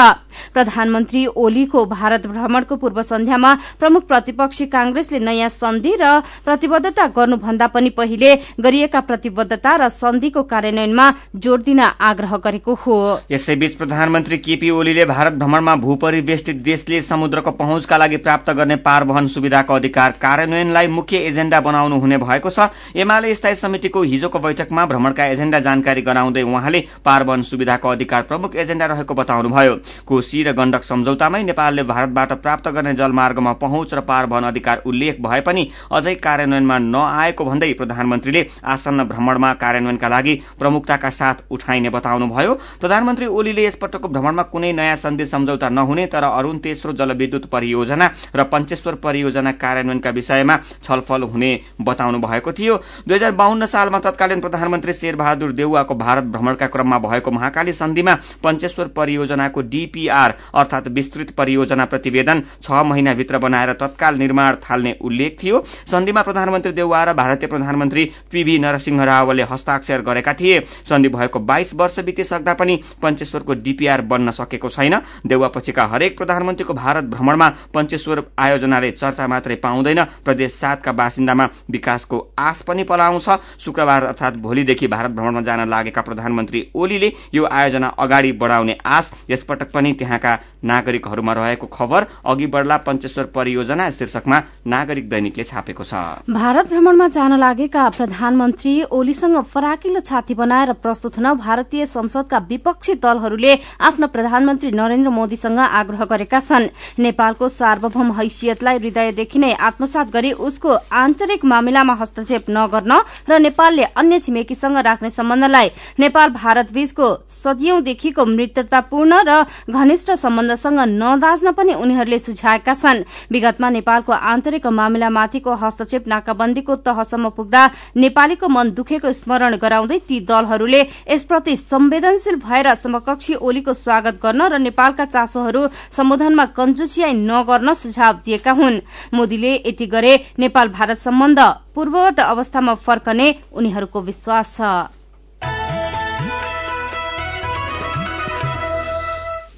प्रधानमन्त्री 0.55 1.27
ओलीको 1.37 1.85
भारत 1.87 2.27
भ्रमणको 2.27 2.77
पूर्व 2.77 3.03
सन्ध्यामा 3.05 3.55
प्रमुख 3.81 4.03
प्रतिपक्षी 4.09 4.67
कांग्रेसले 4.69 5.19
नयाँ 5.21 5.49
सन्धि 5.51 5.97
र 6.01 6.21
प्रतिबद्धता 6.45 7.07
गर्नुभन्दा 7.17 7.67
पनि 7.69 7.91
पहिले 7.93 8.35
गरिएका 8.61 9.01
प्रतिबद्धता 9.01 9.77
र 9.77 9.89
सन्धिको 9.91 10.43
कार्यान्वयनमा 10.45 11.07
जोड़ 11.37 11.61
दिन 11.63 11.81
आग्रह 11.81 12.37
गरेको 12.39 12.75
हो। 12.77 12.99
यसैबीच 13.31 13.75
प्रधानमन्त्री 13.75 14.39
केपी 14.39 14.71
ओलीले 14.71 15.05
भारत 15.07 15.33
भ्रमणमा 15.35 15.75
भूपरिवेष्टित 15.79 16.63
देशले 16.63 17.01
समुद्रको 17.03 17.51
पहुँचका 17.53 17.97
लागि 17.97 18.17
प्राप्त 18.19 18.51
गर्ने 18.51 18.77
पारवहन 18.79 19.27
सुविधाको 19.29 19.75
अधिकार 19.75 20.11
कार्यान्वयनलाई 20.23 20.87
मुख्य 20.89 21.17
एजेण्डा 21.29 21.61
बनाउनु 21.61 21.99
हुने 21.99 22.19
भएको 22.19 22.51
छ। 22.51 22.71
एमाले 22.97 23.35
स्थायी 23.35 23.55
समितिको 23.57 24.03
हिजोको 24.05 24.39
बैठकमा 24.39 24.85
भ्रमणका 24.87 25.27
एजेण्डा 25.27 25.59
जानकारी 25.61 26.03
गराउँदै 26.03 26.43
उहाँले 26.43 26.81
पारवन 27.05 27.43
सुविधाको 27.45 27.89
अधिकार 27.89 28.23
प्रमुख 28.23 28.57
एजेण्डा 28.57 28.87
रहेको 28.87 29.15
बताउनुभयो। 29.15 29.75
कोशी 30.07 30.43
र 30.43 30.53
गण्डक 30.53 30.83
सम्झौतामै 30.85 31.43
नेपालले 31.45 31.83
भारतबाट 31.85 32.33
प्राप्त 32.43 32.69
गर्ने 32.71 32.95
जलमार्गमा 32.95 33.53
पहुँच 33.59 33.95
र 33.95 34.01
पारवन 34.03 34.45
अधिकार 34.45 34.83
उल्लेख 34.87 35.21
भए 35.21 35.41
पनि 35.41 35.69
अझै 35.93 36.15
कार्यान्वयनमा 36.17 36.79
नआएको 36.79 37.45
भन्दै 37.45 37.73
प्रधानमन्त्रीले 37.75 38.47
आसन्न 38.67 39.05
भ्रमणमा 39.09 39.53
कार्यान्वयनका 39.57 40.09
लागि 40.09 40.35
प्रमुखताका 40.59 41.11
साथ 41.13 41.37
उठाइने 41.51 41.91
बताउनुभयो। 41.91 42.55
प्रधानमन्त्री 42.81 43.27
ओलीले 43.29 43.65
यसपटकको 43.65 44.09
भ्रमणमा 44.09 44.43
कुनै 44.53 44.73
नयाँ 44.73 44.97
सन्धि 44.99 45.27
सम्झौता 45.27 45.69
नहुने 45.71 46.07
तर 46.07 46.25
अरूण 46.25 46.59
तेस्रो 46.59 46.93
जलविद्युत 46.93 47.47
परियोजना 47.51 48.07
र 48.37 48.45
पञ्चेश्वर 48.53 48.95
परियोजना 49.05 49.53
कार्यान्वयनका 49.63 50.11
विषयमा 50.11 50.57
छलफल 50.83 51.23
हुने 51.33 51.51
बताउनु 51.81 52.19
भएको 52.19 52.53
थियो। 52.53 52.68
थियो। 52.69 52.77
दुई 53.09 53.17
हजार 53.17 53.33
बाहन्न 53.33 53.67
सालमा 53.67 53.99
तत्कालीन 53.99 54.41
प्रधानमन्त्री 54.41 54.93
शेरबहादुर 54.93 55.53
देउवाको 55.53 55.95
भारत 55.97 56.25
भ्रमणका 56.27 56.67
क्रममा 56.69 56.99
भएको 57.01 57.31
महाकाली 57.31 57.73
सन्धिमा 57.73 58.15
पञ्चेश्वर 58.45 58.87
परियोजनाको 58.97 59.61
डीपीआर 59.65 60.35
अर्थात 60.55 60.89
विस्तृत 60.91 61.31
परियोजना 61.31 61.85
प्रतिवेदन 61.87 62.43
छ 62.63 62.85
महिनाभित्र 62.85 63.39
बनाएर 63.39 63.73
तत्काल 63.75 64.17
निर्माण 64.19 64.57
थाल्ने 64.61 64.97
उल्लेख 65.01 65.37
थियो। 65.43 65.65
सन्धिमा 65.87 66.23
प्रधानमन्त्री 66.23 66.73
देउवा 66.73 67.05
र 67.05 67.13
भारतीय 67.15 67.49
प्रधानमन्त्री 67.49 68.05
पीभी 68.33 68.59
नरसिंह 68.59 69.05
रावले 69.05 69.43
हस्ताक्षर 69.43 70.03
गरेका 70.03 70.33
थिए। 70.35 70.61
सन्धि 70.89 71.09
भएको 71.09 71.41
बाइस 71.41 71.75
वर्ष 71.75 71.99
बितिसक्दा 72.01 72.55
पनि 72.55 72.77
पञ्चेश्वरको 73.03 73.55
डीपीआर 73.57 74.01
बन्न 74.03 74.31
सकेको 74.33 74.69
छैन। 74.69 75.01
देउवापछिका 75.27 75.85
हरेक 75.87 76.17
प्रधानमन्त्रीको 76.19 76.75
भारत 76.75 77.05
भ्रमणमा 77.07 77.49
पञ्चेश्वर 77.75 78.23
आयोजनाले 78.39 78.91
चर्चा 78.93 79.27
मात्रै 79.27 79.57
पाउँदैन। 79.57 80.05
प्रदेश 80.25 80.53
सातका 80.55 80.93
बासिन्दामा 80.93 81.49
विकासको 81.71 82.19
आश 82.39 82.58
पनि 82.63 82.83
पलाउँछ। 82.85 83.29
शुक्रबार 83.61 84.05
अर्थात 84.05 84.37
भोलिदेखि 84.39 84.87
भारत 84.89 85.11
भ्रमणमा 85.11 85.41
जान 85.41 85.69
लागेका 85.69 86.03
प्रधानमन्त्री 86.03 86.67
ओलीले 86.75 87.13
यो 87.35 87.45
आयोजना 87.47 87.89
अगाडि 87.99 88.33
बढाउने 88.35 88.77
आश 88.87 89.11
यसपटक 89.31 89.71
पनि 89.73 89.93
त्यहाँका 89.93 90.39
नागरिकहरूमा 90.65 91.33
रहेको 91.33 91.67
खबर 91.69 92.07
अघि 92.27 92.47
बढ्ला 92.49 92.77
पञ्चेश्वर 92.87 93.25
परियोजना 93.35 93.91
शीर्षकमा 93.91 94.39
नागरिक 94.67 95.09
दैनिकले 95.09 95.45
छापेको 95.45 95.85
छ। 95.85 95.95
भारत 96.29 96.69
भ्रमणमा 96.69 97.09
जान 97.09 97.39
लागेका 97.39 97.89
प्रधानमन्त्री 97.91 98.73
ओलीसँग 98.91 99.37
फराकिलो 99.45 100.01
छाती 100.01 100.35
बनाएर 100.35 100.73
प्रस्तुत 100.83 101.19
हुन 101.19 101.33
भारतीय 101.39 101.87
संसदका 101.87 102.39
विपक्षी 102.49 102.95
दलहरूले 102.97 103.55
आफ्ना 103.81 104.07
प्रधानमन्त्री 104.09 104.71
नरेन्द्र 104.73 105.11
मोदीसँग 105.11 105.59
आग्रह 105.59 106.05
गरेका 106.05 106.41
छन्। 106.41 106.69
नेपालको 106.99 107.49
सार्वभौम 107.51 108.13
हैसियतलाई 108.13 108.79
हृदयदेखि 108.79 109.39
नै 109.39 109.53
आत्मसात 109.69 110.11
गरी 110.13 110.33
उसको 110.43 110.75
आन्तरिक 110.95 111.45
मामिलामा 111.45 111.95
हस्तक्षेप 111.95 112.48
नगर्न 112.49 112.93
र 113.29 113.39
नेपालले 113.39 113.85
अन्य 113.95 114.19
छिमेकीसँग 114.19 114.77
राख्ने 114.79 115.11
सम्बन्धलाई 115.11 115.69
नेपाल 115.99 116.29
भारत 116.33 116.73
बीचको 116.73 117.07
सदियौंदेखिको 117.29 118.25
मित्रतापूर्ण 118.29 119.13
र 119.29 119.45
घनिष्ठ 119.71 120.11
सम्बन्धसँग 120.17 120.81
नदाज्न 120.95 121.53
पनि 121.53 121.73
उनीहरूले 121.75 122.19
सुझाएका 122.19 122.75
छन्। 122.75 123.05
विगतमा 123.33 123.69
नेपालको 123.71 124.13
आन्तरिक 124.13 124.67
मामिलामाथिको 124.69 125.55
हस्तक्षेप 125.55 126.09
नाकाबन्दीको 126.09 126.77
तहसम्म 126.87 127.29
पुग्दा 127.37 127.63
नेपालीको 127.97 128.49
मन 128.49 128.71
दुखेको 128.75 129.13
स्मरण 129.13 129.57
गराउँदै 129.57 129.99
ती 130.09 130.21
दलहरूले 130.29 130.81
यसप्रति 130.81 131.57
संवेदनशील 131.59 132.37
भएर 132.39 132.75
समकक्षी 132.75 133.35
ओलीको 133.37 133.73
स्वागत 133.75 134.21
गर्न 134.23 134.43
र 134.49 134.59
नेपालका 134.59 135.05
चासोहरू 135.05 135.63
सम्बोधनमा 135.93 136.45
कञ्जुसियाई 136.59 137.13
नगर्न 137.13 137.75
सुझाव 137.75 138.15
दिएका 138.25 138.53
हुन्। 138.53 138.81
मोदीले 139.15 139.53
यति 139.57 139.87
गरे 139.87 140.13
नेपाल 140.39 140.69
भारत 140.69 140.99
सम्बन्ध 140.99 141.39
पूर्ववत 141.79 142.21
अवस्थामा 142.21 142.73
फर्कने 142.75 143.27
उनीहरूको 143.55 144.01
विश्वास 144.03 144.49
छ। 144.55 144.61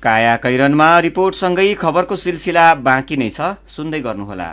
काया 0.04 0.34
कैरनमा 0.36 0.88
रिपोर्टसँगै 1.00 1.64
खबरको 1.80 2.16
सिलसिला 2.16 2.64
बाँकी 2.84 3.16
नै 3.16 3.28
छ। 3.30 3.40
सुन्दै 3.66 4.00
गर्नुहोला। 4.00 4.48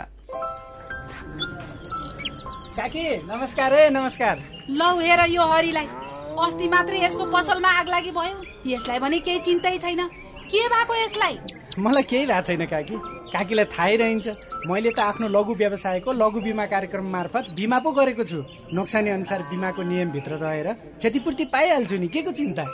काकी 2.78 3.04
नमस्कार 3.28 3.74
है 3.74 3.84
नमस्कार। 3.90 4.36
लौ 4.72 4.90
हेर 5.00 5.20
यो 5.28 5.44
हरिलाई। 5.52 5.86
अस्ति 6.40 6.68
मात्रै 6.72 7.04
यसको 7.04 7.24
पसलमा 7.36 7.70
आग 7.80 7.88
लागि 7.88 8.10
भयो। 8.16 8.36
यसलाई 8.72 8.98
भने 8.98 9.18
केही 9.28 9.44
चिन्तै 9.44 9.76
छैन। 9.84 10.00
के 10.48 10.66
भएको 10.72 10.94
यसलाई? 11.04 11.38
मलाई 11.78 12.02
केही 12.08 12.26
भएको 12.26 12.46
छैन 12.48 12.66
काकी। 12.72 12.96
काकीलाई 13.28 13.64
थाहै 13.68 13.96
रहन्छ। 13.96 14.26
मैले 14.66 14.90
त 14.90 15.00
आफ्नो 15.00 15.28
लघु 15.28 15.54
व्यवसायको 15.54 16.12
लघु 16.12 16.40
बिमा 16.40 16.64
कार्यक्रम 16.66 17.06
मार्फत 17.06 17.44
बिमा 17.56 17.78
पो 17.78 17.90
गरेको 17.92 18.24
छु। 18.24 18.40
नोक्सानी 18.72 19.10
अनुसार 19.10 19.42
बिमाको 19.50 19.82
नियमभित्र 19.82 20.32
रहेर 20.38 20.68
क्षतिपूर्ति 20.98 21.44
पाइहाल्छु 21.52 21.96
नि। 21.96 22.08
के 22.08 22.22
को 22.22 22.32
चिन्ता? 22.32 22.64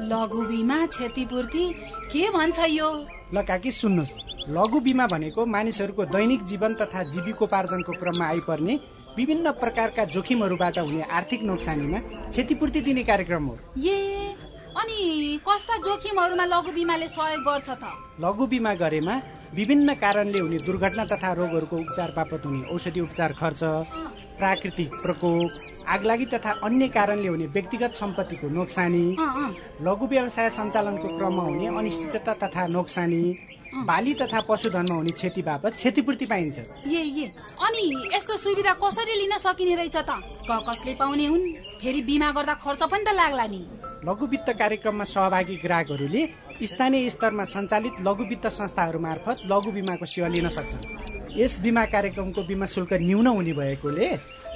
लघु 0.00 0.42
बिमा 0.46 0.78
क्षतिपूर्ति? 0.86 1.64
के 2.12 2.28
भन्छ 2.30 2.58
यो? 2.68 2.88
ल 3.34 3.42
काकी 3.42 3.70
सुन्नुहोस्। 3.72 4.12
लघु 4.48 4.80
बिमा 4.80 5.06
भनेको 5.06 5.46
मानिसहरूको 5.46 6.04
दैनिक 6.12 6.42
जीवन 6.44 6.74
तथा 6.74 7.02
जीविकोपार्जनको 7.08 7.92
क्रममा 7.92 8.26
आइपर्ने 8.28 8.74
विभिन्न 9.16 9.50
प्रकारका 9.56 10.04
जोखिमहरूबाट 10.04 10.78
हुने 10.78 11.02
आर्थिक 11.02 11.42
नोक्सानीमा 11.42 11.98
क्षतिपूर्ति 12.28 12.80
दिने 12.80 13.02
कार्यक्रम 13.04 13.44
हो। 13.46 13.54
ए 13.80 14.36
अनि 14.74 15.40
कस्ता 15.48 15.76
जोखिमहरूमा 15.80 16.44
लघु 16.44 16.72
बिमाले 16.74 17.08
सहयोग 17.08 17.40
गर्छ 17.40 17.68
त? 17.70 17.84
लघु 18.20 18.46
बिमा 18.46 18.74
गरेमा 18.74 19.14
विभिन्न 19.56 19.94
कारणले 19.94 20.38
हुने 20.38 20.58
दुर्घटना 20.66 21.04
तथा 21.06 21.32
रोगहरूको 21.38 21.76
उपचार 21.76 22.10
बापत 22.16 22.46
हुने 22.46 22.62
औषधि 22.74 23.00
उपचार 23.00 23.32
खर्च 23.40 23.62
प्राकृतिक 24.38 24.90
प्रकोप 25.02 25.50
आगलागी 25.94 26.26
तथा 26.34 26.50
अन्य 26.66 26.88
कारणले 26.96 27.28
हुने 27.28 27.46
व्यक्तिगत 27.54 27.94
सम्पत्तिको 27.94 28.48
नोक्सानी 28.58 29.04
लघु 29.86 30.06
व्यवसाय 30.12 30.50
सञ्चालनको 30.58 31.08
क्रममा 31.16 31.42
हुने 31.42 31.66
अनिश्चितता 31.78 32.34
तथा 32.42 32.66
नोक्सानी 32.76 33.22
बाली 33.86 34.14
तथा 34.14 34.40
पशुधनमा 34.48 34.94
हुने 34.94 35.10
क्षति 35.10 35.42
बापत 35.42 35.72
क्षतिपूर्ति 35.74 36.26
पाइन्छ। 36.26 36.58
ए 36.58 37.00
ए 37.22 37.30
अनि 37.66 37.82
यस्तो 38.14 38.36
सुविधा 38.36 38.72
कसरी 38.82 39.14
लिन 39.20 39.36
सकिने 39.38 39.74
रहेछ 39.74 39.96
त? 39.96 40.10
कसले 40.50 40.94
पाउने 40.94 41.26
हुन्? 41.26 41.44
फेरि 41.80 42.00
बिमा 42.02 42.30
गर्दा 42.32 42.54
खर्च 42.64 42.82
पनि 42.90 43.04
त 43.04 43.14
लाग्ला 43.14 43.46
नि। 43.46 43.62
लघु 44.06 44.26
वित्त 44.26 44.48
कार्यक्रममा 44.58 45.04
सहभागी 45.04 45.56
ग्राहकहरूले 45.64 46.22
स्थानीय 46.62 47.10
स्तरमा 47.10 47.44
सञ्चालित 47.44 48.00
लघु 48.06 48.24
वित्त 48.24 48.46
संस्थाहरू 48.48 48.98
मार्फत 49.00 49.42
लघु 49.46 49.70
बिमाको 49.72 50.06
सेवा 50.06 50.28
लिन 50.28 50.48
सक्छन्। 50.48 51.38
यस 51.40 51.58
बिमा 51.60 51.84
कार्यक्रमको 51.92 52.42
बिमा 52.46 52.66
शुल्क 52.66 52.92
न्यून 53.02 53.26
हुने 53.26 53.52
भएकोले 53.52 54.08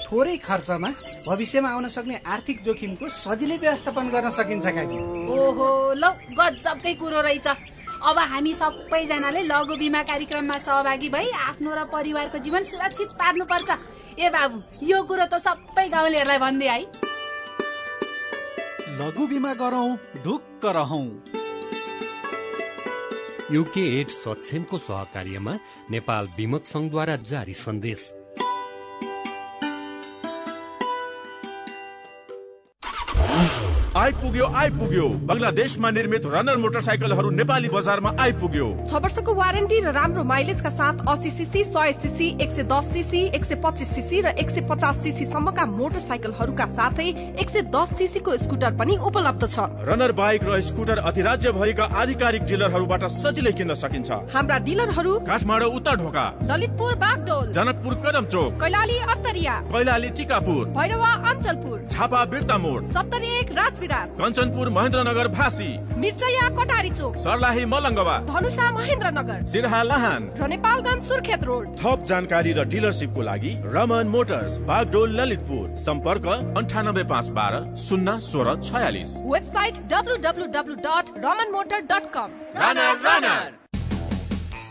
थोरै 0.06 0.36
खर्चमा 0.38 0.90
भविष्यमा 1.26 1.68
आउन 1.68 1.88
सक्ने 1.88 2.20
आर्थिक 2.24 2.62
जोखिमको 2.64 3.08
सजिलै 3.08 3.56
व्यवस्थापन 3.58 4.08
गर्न 4.08 4.30
सकिन्छ 4.30 4.66
काकी 4.66 4.98
ओहो 5.28 5.68
लौ 5.94 6.10
गजबकै 6.38 6.94
कुरो 6.94 7.20
रहेछ। 7.20 7.48
अब 7.98 8.18
हामी 8.30 8.52
सबैजनाले 8.54 9.42
लघु 9.42 9.76
बिमा 9.76 10.02
कार्यक्रममा 10.06 10.58
सहभागी 10.58 11.08
भई 11.10 11.30
आफ्नो 11.50 11.74
र 11.74 11.84
परिवारको 11.92 12.38
जीवन 12.38 12.62
सुरक्षित 12.62 13.10
पार्नुपर्छ। 13.18 13.70
ए 14.18 14.28
बाबु 14.30 14.86
यो 14.86 15.02
कुरो 15.02 15.26
त 15.26 15.42
सबै 15.42 15.88
गाउँलेहरूलाई 15.88 16.38
भनिदिए 16.38 16.70
है 16.70 16.80
लघु 19.00 19.26
बिमा 19.26 19.52
गरौँ 19.54 19.90
ढुक्क 20.24 20.64
रहौँ। 20.78 21.06
युके 23.52 24.00
एड 24.00 24.08
सक्षमको 24.08 24.78
सहकार्यमा 24.78 25.58
नेपाल 25.90 26.28
विमक 26.36 26.64
संघद्वारा 26.64 27.16
जारी 27.16 27.54
सन्देश। 27.54 28.00
आइपुग्यो 34.08 34.46
आइपुग्यो। 34.56 35.06
बङ्गलादेशमा 35.28 35.88
निर्मित 35.90 36.26
रनर 36.32 36.56
मोटरसाइकलहरू 36.56 37.30
नेपाली 37.30 37.68
बजारमा 37.68 38.10
आइपुग्यो। 38.18 38.66
छ 38.88 39.00
वर्षको 39.04 39.32
वारेन्टी 39.34 39.80
र 39.80 39.92
राम्रो 39.92 40.22
माइलेजका 40.24 40.70
साथ 40.70 41.04
अस्सी 41.04 41.30
सिसी 41.30 41.64
सय 41.66 41.92
सिसी 41.94 42.28
एक 42.40 42.50
सय 42.50 42.62
दस 42.72 42.88
सिसी 42.88 43.20
एक 43.36 43.44
सय 43.44 43.60
पच्चिस 43.60 43.88
सिसी 43.94 44.20
र 44.20 44.32
एक 44.34 44.50
सय 44.50 44.64
पचास 44.64 45.02
सिसी 45.04 45.24
सम्मका 45.26 45.64
मोटरसाइकलहरूका 45.68 46.66
साथै 46.72 47.08
एक 47.36 47.50
सय 47.50 47.62
दस 47.68 47.92
सिसीको 47.98 48.36
स्कुटर 48.38 48.72
पनि 48.80 48.96
उपलब्ध 49.10 49.44
छ। 49.46 49.68
रनर 49.84 50.12
बाइक 50.16 50.48
र 50.48 50.60
स्कुटर 50.62 51.04
अधिराज्य 51.04 51.52
भरिका 51.52 51.84
आधिकारिक 52.00 52.48
डिलरहरूबाट 52.48 53.04
सजिलै 53.12 53.52
किन्न 53.52 53.76
सकिन्छ। 53.76 54.10
हाम्रा 54.32 54.58
डिलरहरू 54.64 55.12
काठमाडौँ 55.28 55.70
उत्तर 55.74 55.96
ढोका। 56.00 56.24
ललितपुर 56.48 56.94
बागडोल। 56.96 57.52
जनकपुर 57.52 58.00
कदम 58.08 58.24
चोक। 58.32 58.50
कैलाली 58.56 58.98
अत्तरिया 59.10 59.60
कैलाली 59.68 60.10
टिकापुर 60.16 60.64
भैरवा 60.80 61.12
अञ्चलपुर। 61.28 61.86
छापा 61.90 62.24
बिर्ता 62.32 62.58
मोड 62.58 62.90
सप्तरी 62.96 63.38
एक 63.38 63.56
कञ्चनपुर 64.06 64.68
महेन्द्रनगर 64.68 65.28
भासी 65.28 65.68
मिर्चया 65.96 66.48
कटारी 66.48 66.90
चोक। 66.90 67.16
सर्लाही 67.16 67.64
मलङ्गवा। 67.64 68.16
धनुषा 68.28 68.70
महेन्द्रनगर। 68.72 69.44
सिरहा 69.44 69.82
लाहान। 69.82 70.30
र 70.40 70.46
नेपालगञ्ज 70.46 71.02
सुर्खेत 71.02 71.44
रोड। 71.44 71.66
थप 71.76 72.04
जानकारी 72.06 72.52
र 72.52 72.64
डिलरसिपको 72.64 73.22
लागि 73.22 73.52
रमन 73.74 74.06
मोटर्स 74.08 74.58
बागडोल 74.58 75.20
ललितपुर। 75.20 75.76
सम्पर्क 75.76 76.26
अन्ठानब्बे 76.56 77.04
पाँच 77.04 77.28
बाह्र 77.28 77.76
शून्य 77.76 78.18
सोह्र 78.20 78.60
छयालिस। 78.62 79.16
Website 79.26 79.78
W 79.92 80.16
W 80.16 80.46
W 80.46 80.74
dot 80.74 81.04
Raman 81.24 81.52
motor 81.52 81.80
dot 81.92 82.12
com. 82.14 82.30
Runner 82.56 82.94
runner. 83.06 83.67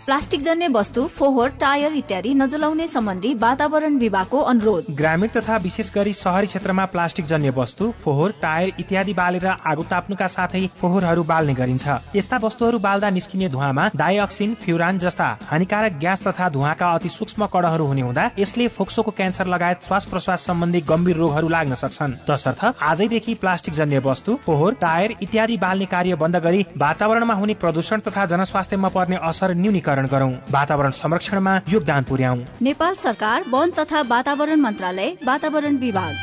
Plastic 0.07 0.41
जन्य 0.41 0.67
वस्तु 0.71 1.01
फोहोर 1.07 1.49
टायर 1.61 1.93
इत्यादि 1.93 2.33
नजलाउने 2.33 2.85
सम्बन्धी 2.87 3.33
वातावरण 3.35 3.97
विभागको 3.99 4.39
अनुरोध। 4.41 4.85
ग्रामीण 4.97 5.29
तथा 5.29 5.55
विशेष 5.63 5.91
गरी 5.95 6.13
शहरी 6.13 6.47
क्षेत्रमा 6.47 6.85
प्लास्टिक 6.93 7.25
जन्य 7.25 7.49
वस्तु 7.57 7.91
फोहोर 8.03 8.33
टायर 8.41 8.71
इत्यादि 8.79 9.13
बालेर 9.13 9.45
आगो 9.47 9.83
ताप्नुका 9.89 10.27
साथै 10.27 10.65
फोहोरहरू 10.81 11.23
बाल्ने 11.23 11.53
गरिन्छ। 11.53 11.87
यस्ता 12.15 12.37
वस्तुहरू 12.43 12.79
बाल्दा 12.79 13.09
निस्किने 13.09 13.49
धुवामा 13.49 13.89
डाइअक्सिन 13.95 14.53
फ्युरान 14.61 14.99
जस्ता 14.99 15.27
हानिकारक 15.49 15.99
ग्यास 15.99 16.23
तथा 16.27 16.47
धुवाका 16.49 16.93
अति 16.93 17.09
सूक्ष्म 17.09 17.45
कणहरू 17.53 17.85
हुने 17.87 18.01
हुँदा 18.03 18.29
यसले 18.39 18.67
फोक्सोको 18.77 19.11
क्यान्सर 19.19 19.47
लगायत 19.47 19.83
श्वास 19.87 20.05
प्रश्वास 20.05 20.47
सम्बन्धी 20.47 20.81
गम्भीर 20.87 21.17
रोगहरू 21.17 21.49
लाग्न 21.49 21.75
सक्छन्। 21.83 22.15
तसर्थ 22.29 22.63
आजैदेखि 22.83 23.33
प्लास्टिक 23.43 23.73
जन्य 23.73 23.99
वस्तु 24.07 24.39
फोहोर 24.47 24.79
टायर 24.81 25.15
इत्यादि 25.21 25.57
बाल्ने 25.57 25.85
कार्य 25.87 26.15
बन्द 26.23 26.41
गरी 26.47 26.65
वातावरणमा 26.77 27.33
हुने 27.33 27.59
प्रदूषण 27.59 28.07
तथा 28.07 28.25
जनस्वास्थ्यमा 28.33 28.95
पर्ने 28.95 29.19
असर 29.25 29.55
न्यूनीकरण 29.57 29.95
पर्यावरण 29.97 30.07
गरौं। 30.07 30.31
वातावरण 30.51 30.91
संरक्षणमा 30.91 31.57
योगदान 31.69 32.03
पुर्याउँ। 32.03 32.39
नेपाल 32.61 32.93
सरकार 32.95 33.43
वन 33.49 33.69
तथा 33.79 34.01
वातावरण 34.07 34.59
मन्त्रालय 34.59 35.09
वातावरण 35.25 35.77
विभाग। 35.77 36.13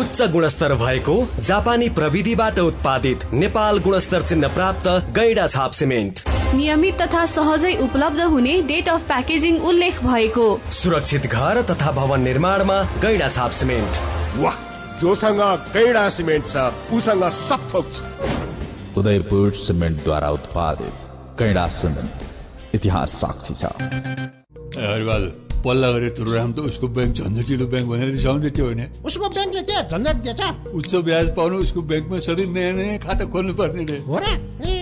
उच्च 0.00 0.22
गुणस्तर 0.32 0.74
भएको 0.74 1.14
जापानी 1.40 1.88
प्रविधिबाट 1.88 2.58
उत्पादित 2.58 3.32
नेपाल 3.32 3.78
गुणस्तर 3.78 4.22
चिन्ह 4.22 4.48
प्राप्त 4.48 4.88
गैडा 5.16 5.46
छाप 5.46 5.72
सिमेन्ट। 5.72 6.20
नियमित 6.54 7.00
तथा 7.00 7.24
सहजै 7.26 7.74
उपलब्ध 7.82 8.20
हुने 8.32 8.54
डेट 8.62 8.88
अफ 8.88 9.06
प्याकेजिङ 9.06 9.58
उल्लेख 9.60 10.02
भएको। 10.04 10.46
सुरक्षित 10.72 11.26
घर 11.26 11.62
तथा 11.70 11.92
भवन 11.92 12.20
निर्माणमा 12.20 12.82
गैडा 13.02 13.28
छाप 13.28 13.50
सिमेन्ट। 13.52 13.92
वाह 14.38 14.56
जोसँग 15.00 15.40
गैडा 15.72 16.08
सिमेन्ट 16.08 16.44
छ 16.46 16.56
उसँग 16.92 17.24
सब 17.48 17.68
थोक 17.74 17.86
छ। 17.94 18.98
उदयपुर 18.98 19.52
सिमेन्टद्वारा 19.56 20.30
उत्पादित 20.30 21.01
गैडा 21.38 21.66
सिमेन्ट 21.68 22.74
इतिहास 22.74 23.10
साक्षी 23.20 23.54
छ 23.54 23.64
पल्ला 25.64 25.90
गरे 25.92 26.08
तुरुराम 26.10 26.52
त 26.52 26.58
उसको 26.58 26.86
ब्याङ्क 26.88 27.12
झन्झटिलो 27.14 27.66
ब्याङ्क 27.72 27.88
भनेर 27.88 28.10
रिसाउँदै 28.18 28.50
थियो 28.50 28.64
होइन? 28.66 28.82
उसको 29.06 29.28
ब्याङ्कले 29.28 29.62
के 29.62 29.82
झन्झट 29.88 30.16
दिएछ? 30.26 30.40
उच्च 30.74 30.92
ब्याज 31.08 31.26
पाउनु 31.36 31.56
उसको 31.64 31.80
ब्याङ्कमा 31.82 32.18
सधैँ 32.18 32.46
नयाँ 32.46 32.72
नयाँ 32.72 32.98
खाता 32.98 33.24
खोल्नु 33.32 33.54
पर्ने 33.54 33.84
रे। 33.84 33.98
हो 34.08 34.18
र? 34.18 34.81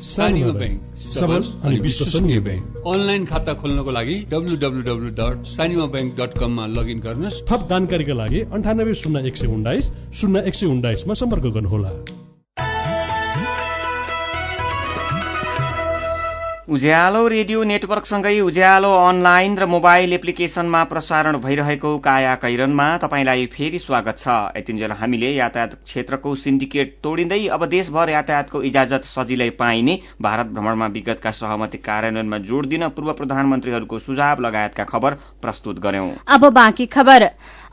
सानीमा 0.00 0.52
ब्याङ्क 0.52 0.78
सबल 0.96 1.42
अनि 1.64 1.78
विश्वसनीय 1.80 2.40
ब्याङ्क 2.40 2.86
अनलाइन 2.92 3.24
खाता 3.30 3.52
खोल्नको 3.60 3.90
लागि 3.90 4.14
W 4.30 4.56
W 4.56 4.82
W 4.88 5.10
dot 5.20 5.44
Sanima 5.46 5.86
bank 5.94 6.16
dot 6.20 6.38
कममा 6.40 6.66
लगइन 6.76 7.00
गर्नुहोस्। 7.00 7.42
थप 7.50 7.66
जानकारीका 7.70 8.14
लागि 8.22 8.40
अन्ठानब्बे 8.56 8.94
शून्य 9.02 9.26
एक 9.28 9.36
सय 9.36 9.46
उन्नाइस 9.56 9.90
शून्य 10.20 10.42
एक 10.48 10.54
सय 10.54 10.66
उन्नाइसमा 10.66 11.14
सम्पर्क 11.20 11.44
गर्नुहोला। 11.56 11.92
उज्यालो 16.70 17.26
रेडियो 17.28 17.62
नेटवर्कसँगै 17.66 18.38
उज्यालो 18.40 18.90
अनलाइन 18.96 19.56
र 19.58 19.66
मोबाइल 19.66 20.12
एप्लिकेशनमा 20.12 20.82
प्रसारण 20.84 21.36
भइरहेको 21.42 21.96
काया 21.98 22.34
कैरनमा 22.36 22.86
तपाईँलाई 23.02 23.46
फेरि 23.46 23.78
स्वागत 23.80 24.18
छ। 24.18 24.28
यतिन्जेल 24.56 24.92
हामीले 24.92 25.32
यातायात 25.34 25.74
क्षेत्रको 25.82 26.34
सिन्डिकेट 26.36 26.94
तोडिँदै 27.02 27.46
अब 27.48 27.64
देशभर 27.66 28.10
यातायातको 28.10 28.62
इजाजत 28.62 29.04
सजिलै 29.04 29.50
पाइने 29.58 29.98
भारत 30.22 30.54
भ्रमणमा 30.54 30.86
विगतका 30.94 31.30
सहमति 31.40 31.78
कार्यान्वयनमा 31.80 32.38
जोड़ 32.46 32.66
दिन 32.66 32.88
पूर्व 32.94 33.12
प्रधानमन्त्रीहरूको 33.18 33.98
सुझाव 33.98 34.40
लगायतका 34.40 34.84
खबर 34.84 35.14
प्रस्तुत 35.42 35.80
गर्यौं। 35.82 36.08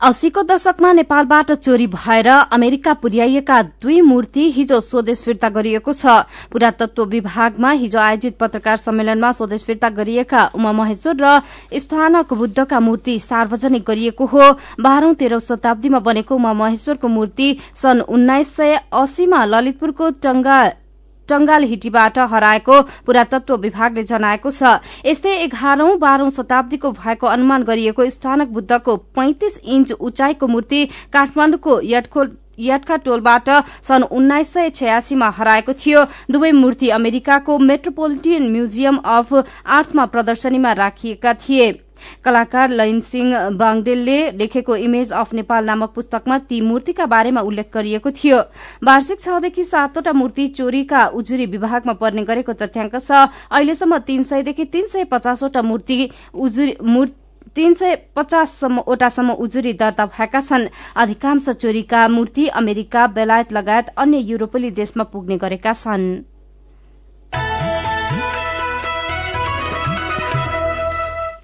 अस्सीको 0.01 0.41
दशकमा 0.43 0.91
नेपालबाट 0.93 1.51
चोरी 1.57 1.85
भएर 1.87 2.27
अमेरिका 2.27 2.93
पुर्याइएका 2.95 3.61
दुई 3.81 4.01
मूर्ति 4.01 4.43
हिजो 4.51 4.79
स्वदेश 4.79 5.23
फिर्ता 5.23 5.49
गरिएको 5.49 5.93
छ। 5.93 6.05
पुरातत्व 6.53 7.05
विभागमा 7.07 7.71
हिजो 7.73 7.99
आयोजित 7.99 8.37
पत्रकार 8.37 8.77
सम्मेलनमा 8.77 9.31
स्वदेश 9.31 9.63
फिर्ता 9.63 9.89
गरिएका 9.97 10.45
उमा 10.55 10.71
महेश्वर 10.71 11.17
र 11.17 11.41
स्थानक 11.75 12.33
बुद्धका 12.33 12.79
मूर्ति 12.79 13.19
सार्वजनिक 13.19 13.83
गरिएको 13.83 14.25
हो। 14.27 14.53
बाह्रौं 14.79 15.13
तेह्रौं 15.15 15.39
शताब्दीमा 15.41 15.99
बनेको 15.99 16.35
उमा 16.35 16.53
महेश्वरको 16.55 17.07
मूर्ति 17.09 17.55
सन् 17.75 18.01
उन्नाइस 18.07 18.55
सय 18.55 18.79
अस्सीमा 18.93 19.45
ललितपुरको 19.47 20.09
टंगा 20.21 20.65
टंगाल 21.29 21.63
हिटीबाट 21.65 22.19
हराएको 22.31 22.81
पुरातत्व 23.05 23.55
विभागले 23.57 24.03
जनाएको 24.05 24.51
छ। 24.51 24.79
यस्तै 25.05 25.35
एघारौं 25.43 25.99
बाह्रौं 25.99 26.29
शताब्दीको 26.31 26.91
भएको 26.93 27.27
अनुमान 27.27 27.63
गरिएको 27.63 28.09
स्थानक 28.09 28.47
बुद्धको 28.49 28.97
पैंतिस 29.15 29.59
इन्च 29.65 29.91
उचाइको 30.01 30.47
मूर्ति 30.47 30.85
काठमाण्डुको 31.13 31.79
यटखा 32.59 32.95
टोलबाट 32.97 33.49
सन् 33.83 34.03
उन्नाइस 34.11 34.53
सय 34.53 34.69
छयासीमा 34.71 35.29
हराएको 35.29 35.73
थियो। 35.75 36.03
दुवै 36.31 36.51
मूर्ति 36.53 36.89
अमेरिकाको 36.91 37.57
मेट्रोपोलिटियन 37.61 38.51
म्युजियम 38.51 38.97
अफ 39.07 39.33
आर्ट्समा 39.33 40.05
प्रदर्शनीमा 40.07 40.71
राखिएका 40.75 41.33
थिए। 41.35 41.67
कलाकार 42.23 42.69
लैन 42.71 42.99
सिंह 43.01 43.49
बाङदेलले 43.51 44.19
लेखेको 44.33 44.75
इमेज 44.77 45.11
अफ 45.13 45.33
नेपाल 45.33 45.65
नामक 45.65 45.93
पुस्तकमा 45.95 46.37
ती 46.39 46.61
मूर्तिका 46.61 47.05
बारेमा 47.07 47.41
उल्लेख 47.41 47.69
गरिएको 47.73 48.11
थियो। 48.13 48.39
वार्षिक 48.83 49.21
छदेखि 49.21 49.63
सातवटा 49.65 50.13
मूर्ति 50.13 50.47
चोरीका 50.57 51.05
उजुरी 51.13 51.45
विभागमा 51.47 51.93
पर्ने 51.93 52.23
गरेको 52.23 52.53
तथ्याङ्क 52.55 52.95
छ। 52.97 53.11
अहिलेसम्म 53.51 53.97
तीन 54.07 54.23
सयदेखि 54.23 54.65
तीन 54.67 54.87
सय 54.87 55.03
पचासवटा 55.05 55.61
मूर्ति 55.63 56.09
तीन 57.55 57.73
सय 57.73 57.95
पचासवटासम्म 58.15 59.31
उजुरी 59.33 59.73
दर्ता 59.73 60.05
भएका 60.07 60.41
छन्। 60.41 60.67
अधिकांश 60.95 61.49
चोरीका 61.51 62.07
मूर्ति 62.07 62.47
अमेरिका 62.53 63.07
बेलायत 63.09 63.53
लगायत 63.53 63.87
अन्य 63.97 64.17
युरोपेली 64.29 64.69
देशमा 64.71 65.03
पुग्ने 65.03 65.37
गरेका 65.37 65.73
छन्। 65.73 66.36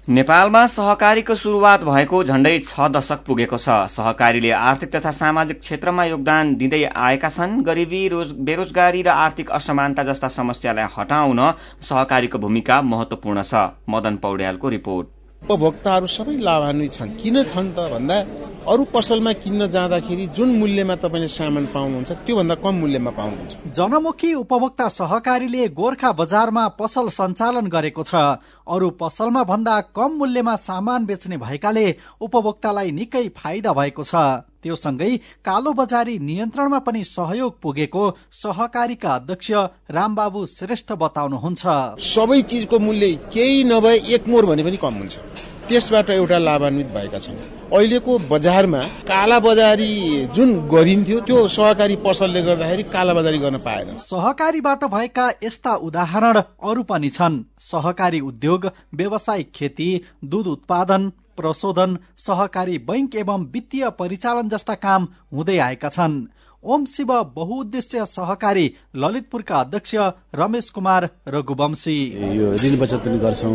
नेपालमा 0.08 0.66
सहकारीको 0.66 1.34
शुरूआत 1.34 1.84
भएको 1.84 2.18
झण्डै 2.24 2.58
छ 2.60 2.88
दशक 2.92 3.24
पुगेको 3.24 3.56
छ। 3.56 3.88
सहकारीले 3.88 4.50
आर्थिक 4.52 4.92
तथा 4.92 5.10
सामाजिक 5.10 5.60
क्षेत्रमा 5.60 6.04
योगदान 6.04 6.54
दिँदै 6.60 6.82
आएका 6.84 7.28
छन्। 7.30 7.64
गरिबी 7.64 8.02
बेरोजगारी 8.44 9.02
र 9.02 9.08
आर्थिक 9.08 9.50
असमानता 9.56 10.04
जस्ता 10.04 10.28
समस्यालाई 10.28 10.92
हटाउन 10.92 11.40
सहकारीको 11.80 12.38
भूमिका 12.38 12.80
महत्वपूर्ण 12.84 13.42
छ। 13.42 13.80
मदन 13.88 14.16
पौड्यालको 14.20 14.68
रिपोर्ट। 14.76 15.06
उपभोक्ताहरू 15.42 16.06
सबै 16.08 16.36
लाभान्वित 16.40 16.92
छन्। 16.92 17.16
किन 17.20 17.42
छन् 17.44 17.72
त 17.72 17.88
भन्दा 17.92 18.16
अरू 18.64 18.84
पसलमा 18.88 19.32
किन्न 19.44 19.68
जाँदाखेरि 19.68 20.26
जुन 20.32 20.48
मूल्यमा 20.56 20.94
तपाईँले 20.96 21.28
सामान 21.28 21.64
पाउनुहुन्छ 21.68 22.10
त्योभन्दा 22.24 22.54
कम 22.64 22.74
मूल्यमा 22.80 23.10
पाउनुहुन्छ। 23.12 23.52
जनमुखी 23.76 24.32
उपभोक्ता 24.34 24.88
सहकारीले 24.88 25.68
गोर्खा 25.76 26.12
बजारमा 26.16 26.64
पसल 26.80 27.08
सञ्चालन 27.12 27.66
गरेको 27.68 28.02
छ। 28.02 28.40
अरू 28.66 28.90
पसलमा 28.90 29.42
भन्दा 29.44 29.80
कम 29.96 30.10
मूल्यमा 30.18 30.56
सामान 30.56 31.06
बेच्ने 31.06 31.36
भएकाले 31.36 31.86
उपभोक्तालाई 32.20 32.90
निकै 32.90 33.28
फाइदा 33.36 33.72
भएको 33.72 34.02
छ। 34.02 34.14
त्यो 34.62 34.74
सँगै 34.76 35.16
कालो 35.44 35.72
बजारी 35.72 36.18
नियन्त्रणमा 36.18 36.78
पनि 36.78 37.04
सहयोग 37.04 37.60
पुगेको 37.60 38.04
सहकारीका 38.32 39.14
अध्यक्ष 39.14 39.50
रामबाबु 39.90 40.46
श्रेष्ठ 40.48 40.92
बताउनुहुन्छ। 40.92 41.62
सबै 42.00 42.40
चिजको 42.42 42.78
मूल्य 42.78 43.14
केही 43.32 43.64
नभए 43.64 43.96
एक 44.14 44.28
मोर 44.28 44.46
भने 44.46 44.64
पनि 44.64 44.76
कम 44.80 44.94
हुन्छ। 44.94 45.18
त्यसबाट 45.68 46.10
एउटा 46.10 46.38
लाभान्वित 46.38 46.86
भएका 46.86 47.18
छन्। 47.18 47.36
अहिलेको 47.72 48.18
बजारमा 48.30 48.80
काला 49.08 49.38
बजारी 49.40 49.90
जुन 50.34 50.50
गरिन्थ्यो 50.68 51.20
त्यो 51.20 51.46
सहकारी 51.48 51.96
पसलले 51.96 52.42
गर्दाखेरि 52.42 52.82
काला 52.92 53.14
बजारी 53.14 53.38
गर्न 53.38 53.58
पाएन। 53.58 53.96
सहकारीबाट 53.96 54.84
भएका 54.84 55.26
यस्ता 55.44 55.74
उदाहरण 55.80 56.36
अरू 56.62 56.82
पनि 56.82 57.10
छन्। 57.10 57.42
सहकारी 57.62 58.20
उद्योग 58.20 58.70
व्यावसायिक 58.94 59.50
खेती 59.54 59.88
दूध 60.24 60.46
उत्पादन 60.46 61.10
प्रशोधन 61.36 61.98
सहकारी 62.18 62.78
बैंक 62.78 63.14
एवं 63.16 63.44
वित्तीय 63.44 63.90
परिचालन 63.98 64.48
जस्ता 64.48 64.74
काम 64.76 65.08
हुँदै 65.32 65.58
आएका 65.58 65.88
छन्। 65.88 66.24
ओम 66.64 66.84
शिव 66.86 67.10
बहुउद्देश्य 67.34 68.04
सहकारी 68.06 68.72
ललितपुरका 68.96 69.56
अध्यक्ष 69.56 69.94
रमेश 70.34 70.68
कुमार 70.70 71.08
रघुवंशी। 71.28 71.96
यो 72.36 72.52
ऋण 72.62 72.78
बचत 72.80 73.04
पनि 73.04 73.18
गर्छौँ 73.20 73.52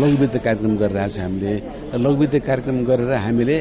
लघुवित्त 0.00 0.36
कार्यक्रम 0.36 0.76
गरिरहेको 0.76 1.14
छ 1.14 1.18
हामीले 1.18 1.54
लघुवित्त 1.94 2.36
कार्यक्रम 2.46 2.82
गरेर 2.84 3.12
हामीले 3.16 3.58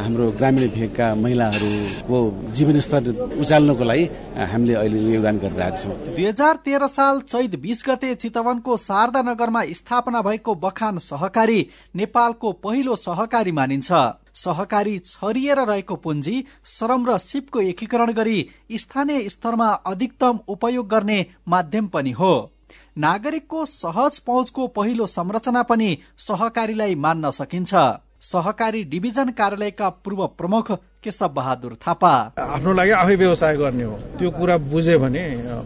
हाम्रो 0.00 0.30
ग्रामीण 0.32 0.68
भेगका 0.70 1.14
महिलाहरूको 1.14 2.18
जीवनस्तर 2.56 3.10
उचाल्नको 3.38 3.84
लागि 3.84 4.04
हामीले 4.50 4.74
अहिले 4.74 4.98
योगदान 5.14 5.38
गरिरहेका 5.38 5.76
छौँ। 5.76 5.94
दुई 6.14 6.24
हजार 6.26 6.56
तेह्र 6.64 6.86
साल 6.88 7.20
चैत 7.30 7.54
बीस 7.62 7.84
गते 7.88 8.14
चितवनको 8.16 8.76
शारदा 8.78 9.22
नगरमा 9.22 9.62
स्थापना 9.78 10.22
भएको 10.22 10.54
बखान 10.56 10.98
सहकारी 11.04 11.66
नेपालको 11.94 12.52
पहिलो 12.64 12.96
सहकारी 12.98 13.52
मानिन्छ। 13.52 13.92
सहकारी 14.34 14.98
छरिएर 15.00 15.58
रहेको 15.60 15.96
पुँजी 15.96 16.44
श्रम 16.66 17.06
र 17.08 17.18
सिपको 17.18 17.60
एकीकरण 17.62 18.12
गरी 18.12 18.38
स्थानीय 18.72 19.28
स्तरमा 19.28 19.68
अधिकतम 19.86 20.38
उपयोग 20.48 20.88
गर्ने 20.88 21.24
माध्यम 21.48 21.86
पनि 21.88 22.10
हो। 22.10 22.50
नागरिकको 22.98 23.64
सहज 23.64 24.18
पहुँचको 24.18 24.66
पहिलो 24.68 25.06
संरचना 25.06 25.62
पनि 25.62 25.96
सहकारीलाई 26.18 26.94
मान्न 26.96 27.30
सकिन्छ। 27.30 27.74
सहकारी 28.22 28.82
डिभिजन 28.84 29.30
कार्यालयका 29.32 29.88
पूर्व 30.04 30.26
प्रमुख 30.38 30.70
केशव 31.04 31.28
बहादुर 31.28 31.74
थापा। 31.80 32.12
आफ्नो 32.38 32.72
लागि 32.72 32.90
आफै 32.92 33.14
व्यवसाय 33.16 33.56
गर्ने 33.56 33.84
हो। 33.84 33.96
त्यो 34.18 34.30
कुरा 34.30 34.56
बुझ्यो 34.68 34.98
भने 34.98 35.22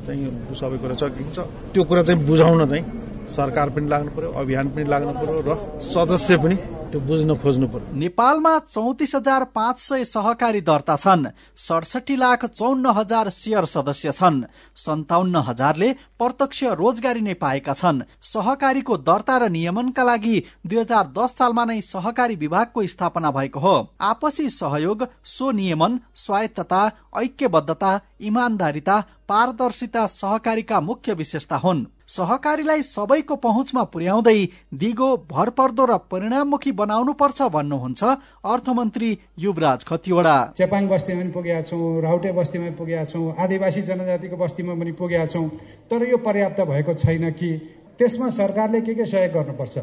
चाहिँ 0.06 0.54
सबै 0.54 0.78
कुरा 0.78 0.94
सकिन्छ। 0.94 1.38
त्यो 1.74 1.84
कुरा 1.84 2.02
चाहिँ 2.02 2.26
बुझाउन 2.26 2.68
चाहिँ 2.70 2.84
सरकार 3.28 3.70
पनि 3.74 3.88
लाग्नु 3.88 4.10
पर्यो 4.16 4.30
अभियान 4.30 4.68
पनि 4.70 4.84
लाग्नु 4.84 5.12
पर्यो 5.12 5.40
र 5.42 5.80
सदस्य 5.82 6.36
पनि 6.38 6.56
त्यो 6.94 7.02
बुझ्न 7.02 7.34
खोज्नु 7.42 7.66
पर्यो। 7.74 7.98
नेपालमा 7.98 8.54
चौतिस 8.70 9.14
हजार 9.14 9.42
पाँच 9.50 9.78
सय 9.78 10.04
सहकारी 10.06 10.60
दर्ता 10.62 10.94
छन् 10.94 11.26
सडसठी 11.58 12.16
लाख 12.16 12.44
चौन्न 12.54 12.86
हजार 12.94 13.28
सेयर 13.34 13.64
सदस्य 13.66 14.12
छन् 14.14 14.38
सन्ताउन्न 14.78 15.36
हजारले 15.48 15.88
प्रत्यक्ष 16.24 16.62
रोजगारी 16.74 17.20
नै 17.20 17.34
पाएका 17.36 17.72
छन्। 17.74 18.02
सहकारीको 18.24 18.96
दर्ता 19.04 19.36
र 19.38 19.48
नियमनका 19.50 20.02
लागि 20.02 20.36
दुई 20.66 20.78
हजार 20.78 21.12
दस 21.12 21.36
सालमा 21.38 21.64
नै 21.64 21.80
सहकारी 21.84 22.36
विभागको 22.36 22.86
स्थापना 22.88 23.30
भएको 23.30 23.60
हो। 23.60 23.76
आपसी 24.02 24.48
सहयोग 24.50 25.06
स्वनियमन 25.28 26.00
स्वायत्तता 26.16 26.82
ऐक्यबद्धता 27.18 27.92
इमान्दारिता 28.22 29.00
पारदर्शिता 29.28 30.06
सहकारीका 30.12 30.80
मुख्य 30.82 31.12
विशेषता 31.14 31.56
हुन्। 31.56 31.84
सहकारीलाई 32.06 32.82
सबैको 32.84 33.36
पहुँचमा 33.36 33.82
पुर्याउँदै 33.84 34.40
दिगो 34.74 35.08
भरपर्दो 35.30 35.84
र 35.84 35.96
परिणाममुखी 36.12 36.72
बनाउनु 36.72 37.12
पर्छ 37.12 37.42
भन्नुहुन्छ 37.48 38.02
अर्थमन्त्री 38.44 39.08
युवराज 39.38 39.84
खतिवड़ा। 39.84 40.36
चेपाङ 40.58 40.88
बस्तीमा 40.88 41.20
पनि 41.20 41.30
पुगेका 41.32 41.62
छौँ 41.62 42.02
राउटे 42.02 42.32
बस्तीमा 42.32 42.70
पुगेका 42.76 43.04
छौँ 43.04 43.32
आदिवासी 43.34 43.82
जनजातिको 43.82 44.36
बस्तीमा 44.36 44.74
पनि 44.74 44.92
पुगेका 44.92 45.26
छौँ। 45.26 45.48
तर 45.90 46.04
पर्याप्त 46.18 46.60
भएको 46.62 46.92
छैन 46.94 47.30
कि 47.32 47.50
त्यसमा 47.98 48.28
सरकारले 48.30 48.80
के 48.80 48.94
के 48.94 49.04
सहयोग 49.06 49.32
गर्नुपर्छ? 49.32 49.78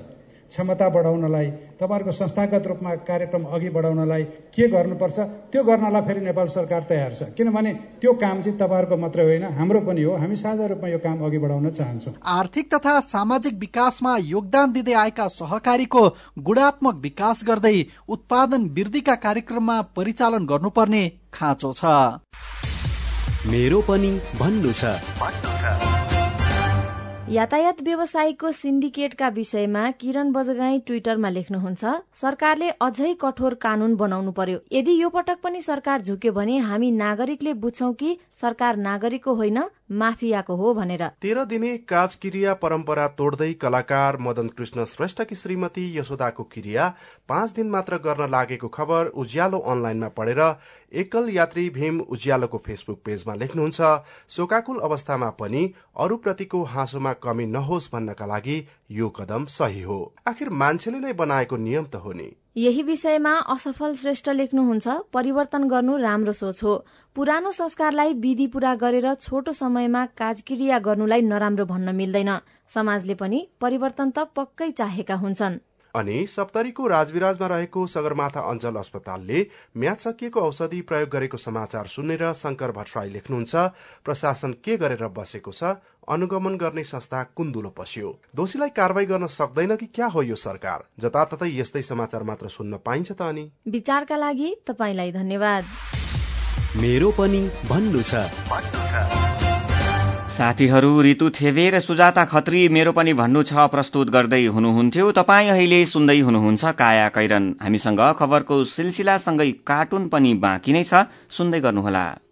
क्षमता 0.52 0.88
बढाउनलाई 0.90 1.48
तपाईँहरूको 1.80 2.12
संस्थागत 2.12 2.68
रूपमा 2.68 2.92
कार्यक्रम 3.08 3.44
अघि 3.56 3.70
बढाउनलाई 3.72 4.24
के 4.52 4.68
गर्नुपर्छ? 4.68 5.20
त्यो 5.48 5.64
गर्नलाई 5.64 6.02
फेरि 6.02 6.22
नेपाल 6.22 6.48
सरकार 6.48 6.82
तयार 6.90 7.14
छ। 7.14 7.24
किनभने 7.32 7.72
त्यो 8.04 8.14
काम 8.14 8.42
चाहिँ 8.42 8.58
तपाईँहरूको 8.60 8.98
मात्रै 8.98 9.24
होइन 9.24 9.44
हाम्रो 9.56 9.80
पनि 9.80 10.04
हो। 10.04 10.12
हामी 10.12 10.36
साझा 10.36 10.66
रूपमा 10.66 10.88
यो 10.90 11.00
काम 11.00 11.24
अघि 11.24 11.38
बढाउन 11.40 11.70
चाहन्छौँ। 11.72 12.14
आर्थिक 12.20 12.74
तथा 12.76 13.00
सामाजिक 13.00 13.54
विकासमा 13.60 14.18
योगदान 14.20 14.72
दिँदै 14.72 14.94
आएका 14.94 15.28
सहकारीको 15.30 16.04
गुणात्मक 16.44 16.96
विकास 17.00 17.44
गर्दै 17.48 17.86
उत्पादन 18.10 18.68
वृद्धिका 18.76 19.16
कार्यक्रममा 19.16 19.82
परिचालन 19.96 20.46
गर्नुपर्ने 20.46 21.04
खाँचो 21.34 21.72
छ। 21.74 21.84
मेरो 23.48 23.82
पनि 23.88 24.12
भन्नु 24.36 24.72
छ। 24.76 25.00
यातायात 27.32 27.82
व्यवसायीको 27.82 28.52
सिन्डिकेटका 28.52 29.28
विषयमा 29.36 29.84
किरण 30.00 30.32
बजगाई 30.32 30.80
ट्विटरमा 30.88 31.30
लेख्नुहुन्छ 31.30 31.84
सरकारले 32.14 32.70
अझै 32.82 33.14
कठोर 33.22 33.54
कानून 33.56 33.96
बनाउनु 33.96 34.32
पर्यो। 34.36 34.58
यदि 34.72 34.96
यो 35.02 35.10
पटक 35.10 35.40
पनि 35.44 35.62
सरकार 35.62 36.02
झुक्यो 36.02 36.32
भने 36.34 36.58
हामी 36.60 36.90
नागरिकले 36.94 37.54
बुझ्छौ 37.64 37.92
कि 37.94 38.18
सरकार 38.42 38.76
नागरिकको 38.80 39.34
होइन 39.34 39.60
माफियाको 40.02 40.56
हो 40.56 40.74
भनेर। 40.74 41.04
तेह्र 41.22 41.46
दिने 41.46 41.72
काजक्रिया 41.88 42.54
परम्परा 42.60 43.08
तोड्दै 43.16 43.52
कलाकार 43.64 44.18
मदन 44.20 44.48
कृष्ण 44.58 44.84
श्रेष्ठकी 44.88 45.36
श्रीमती 45.36 45.86
यशोदाको 45.98 46.44
क्रिया 46.52 46.90
पाँच 47.30 47.56
दिन 47.56 47.70
मात्र 47.70 47.98
गर्न 48.04 48.30
लागेको 48.30 48.68
खबर 48.70 49.12
उज्यालो 49.16 49.60
अनलाइनमा 49.68 50.12
पढेर 50.20 50.44
एकल 51.00 51.30
यात्री 51.32 51.70
भीम 51.72 52.00
उज्यालोको 52.12 52.62
फेसबुक 52.66 53.02
पेजमा 53.06 53.36
लेख्नुहुन्छ 53.38 53.96
शोकाकुल 54.30 54.80
अवस्थामा 54.84 55.30
पनि 55.40 55.66
अरूप्रतिको 56.00 56.64
हाँसोमा 56.72 57.14
कमी 57.24 57.46
नहोस् 57.48 57.90
भन्नका 57.94 58.26
लागि 58.26 58.58
यो 58.92 59.10
कदम 59.10 59.46
सही 59.48 59.82
हो। 59.82 60.00
आखिर 60.28 60.50
मान्छेले 60.52 61.00
नै 61.00 61.14
बनाएको 61.14 61.58
नियम 61.58 61.86
त 61.86 61.96
हो 61.96 62.12
नि। 62.12 62.30
यही 62.58 62.82
विषयमा 62.84 63.34
असफल 63.54 63.94
श्रेष्ठ 63.96 64.30
लेख्नुहुन्छ 64.30 64.88
परिवर्तन 65.14 65.68
गर्नु 65.68 65.98
राम्रो 65.98 66.34
सोच 66.34 66.64
हो। 66.64 66.76
पुरानो 67.16 67.52
संस्कारलाई 67.52 68.14
विधि 68.20 68.48
पूरा 68.48 68.76
गरेर 68.76 69.14
छोटो 69.16 69.52
समयमा 69.54 70.06
काजक्रिया 70.18 70.80
गर्नुलाई 70.80 71.22
नराम्रो 71.24 71.66
भन्न 71.66 71.96
मिल्दैन। 71.96 72.38
समाजले 72.68 73.16
पनि 73.16 73.48
परिवर्तन 73.62 74.10
त 74.12 74.28
पक्कै 74.36 74.72
चाहेका 74.72 75.16
हुन्छन्। 75.16 75.60
अनि 75.94 76.18
सप्तरीको 76.26 76.88
राजविराजमा 76.88 77.48
रहेको 77.48 77.86
सगरमाथा 77.86 78.42
अञ्चल 78.50 78.76
अस्पतालले 78.76 79.40
म्याद 79.76 79.98
सकिएको 79.98 80.40
औषधि 80.40 80.80
प्रयोग 80.88 81.10
गरेको 81.10 81.38
समाचार 81.38 81.88
सुनेर 81.88 82.24
शंकर 82.34 82.72
भट्टराई 82.72 83.10
लेख्नुहुन्छ 83.10 83.56
प्रशासन 84.06 84.52
के 84.64 84.78
गरेर 84.78 85.08
बसेको 85.12 85.52
छ 85.52 85.76
अनुगमन 86.10 86.56
गर्ने 86.58 86.84
संस्था 86.84 87.24
कुन्दुलो 87.24 87.70
पस्यो। 87.70 88.20
दोषीलाई 88.36 88.70
कारवाही 88.70 89.06
गर्न 89.06 89.28
सक्दैन 89.28 89.76
कि 89.76 89.86
क्या 89.86 90.06
हो 90.06 90.22
यो 90.22 90.36
सरकार? 90.36 90.84
जताततै 91.00 91.50
यस्तै 91.60 91.82
समाचार 91.82 92.24
मात्र 92.24 92.48
सुन्न 92.48 92.78
पाइन्छ 92.86 93.12
त 93.12 93.22
अनि। 93.22 93.52
विचारका 93.68 94.16
लागि 94.16 94.56
तपाईँलाई 94.68 95.12
धन्यवाद। 95.12 95.64
मेरो 96.82 97.12
पनि 97.12 97.42
भन्नु 97.70 98.02
छ। 98.02 98.14
साथीहरू 100.32 101.02
ऋतु 101.04 101.30
थेवे 101.30 101.70
र 101.70 101.80
सुजाता 101.80 102.26
खत्री 102.26 102.70
मेरो 102.70 102.92
पनि 102.92 103.14
भन्नु 103.14 103.44
छ 103.44 103.54
प्रस्तुत 103.54 104.10
गर्दै 104.10 104.46
हुनुहुन्थ्यो। 104.46 105.12
तपाईँ 105.12 105.50
अहिले 105.50 105.86
सुन्दै 105.86 106.20
हुनुहुन्छ 106.20 106.66
काया 106.66 107.08
कैरन। 107.10 107.56
हामीसँग 107.62 108.02
खबरको 108.20 108.64
सिलसिलासँगै 108.64 109.52
कार्टुन 109.52 110.08
पनि 110.10 110.34
बाँकी 110.34 110.74
नै 110.74 110.84
छ। 110.84 111.06
सुन्दै 111.30 111.60
गर्नुहोला। 111.60 112.31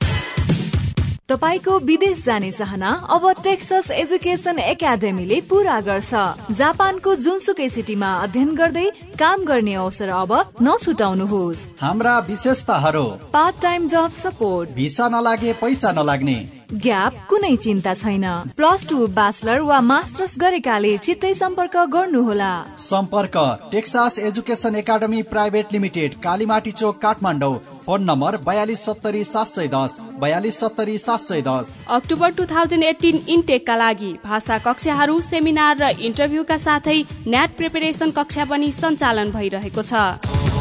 तपाईँको 1.29 1.77
विदेश 1.79 2.23
जाने 2.25 2.51
चाहना 2.51 2.89
अब 3.09 3.29
टेक्सस 3.43 3.91
एजुकेसन 3.93 4.59
एकाडेमीले 4.59 5.39
पूरा 5.49 5.79
गर्छ। 5.81 6.11
जापानको 6.57 7.15
जुनसुकै 7.15 7.69
सिटीमा 7.69 8.13
अध्ययन 8.25 8.55
गर्दै 8.55 8.87
काम 9.19 9.45
गर्ने 9.45 9.73
अवसर 9.75 10.09
अब 10.09 10.31
नछुटाउनुहोस्। 10.61 11.65
हाम्रा 11.81 12.19
विशेषताहरू। 12.27 13.03
Part 13.33 13.61
time 13.61 13.87
job 13.87 14.11
support 14.23 14.69
visa 14.75 15.09
नलागे 15.09 15.53
पैसा 15.61 15.91
नलाग्ने। 15.91 16.58
ग्याप 16.71 17.13
कुनै 17.29 17.55
चिन्ता 17.57 17.93
छैन। 17.95 18.25
प्लस 18.57 18.85
टू 18.89 19.05
ब्याचलर 19.09 19.59
वा 19.61 19.79
मास्टर्स 19.81 20.33
गरेकाले 20.39 20.91
छिट्टै 20.99 21.33
सम्पर्क 21.33 21.77
गर्नुहोला। 21.93 22.51
सम्पर्क 22.79 23.37
Texas 23.71 24.19
education 24.21 24.75
academy 24.75 25.21
private 25.31 25.73
limited 25.73 26.19
Kalimati 26.23 26.71
चोक 26.73 27.01
काठमाडौँ। 27.01 27.57
फोन 27.85 28.03
नम्बर 28.03 28.37
बयालिस 28.45 28.85
सत्तरी 28.85 29.23
सात 29.23 29.47
सय 29.47 29.67
दस 29.67 29.97
बयालिस 30.21 30.59
सत्तरी 30.59 30.97
सात 30.99 31.19
सय 31.21 31.41
दस। 31.41 31.75
अक्टोबर 31.89 32.31
टु 32.31 32.45
थाउजन्ड 32.45 32.83
एटिन 32.83 33.25
इन्टेकका 33.27 33.75
लागि 33.75 34.13
भाषा 34.23 34.57
कक्षाहरू 34.67 35.19
सेमिनार 35.23 35.77
र 35.77 35.89
इन्टरभ्यूका 36.01 36.57
साथै 36.59 36.99
नेट 37.27 37.57
प्रिपेरेसन 37.57 38.11
कक्षा 38.13 38.45
पनि 38.45 38.71
सञ्चालन 38.73 39.31
भइरहेको 39.31 39.81
छ। 39.83 40.58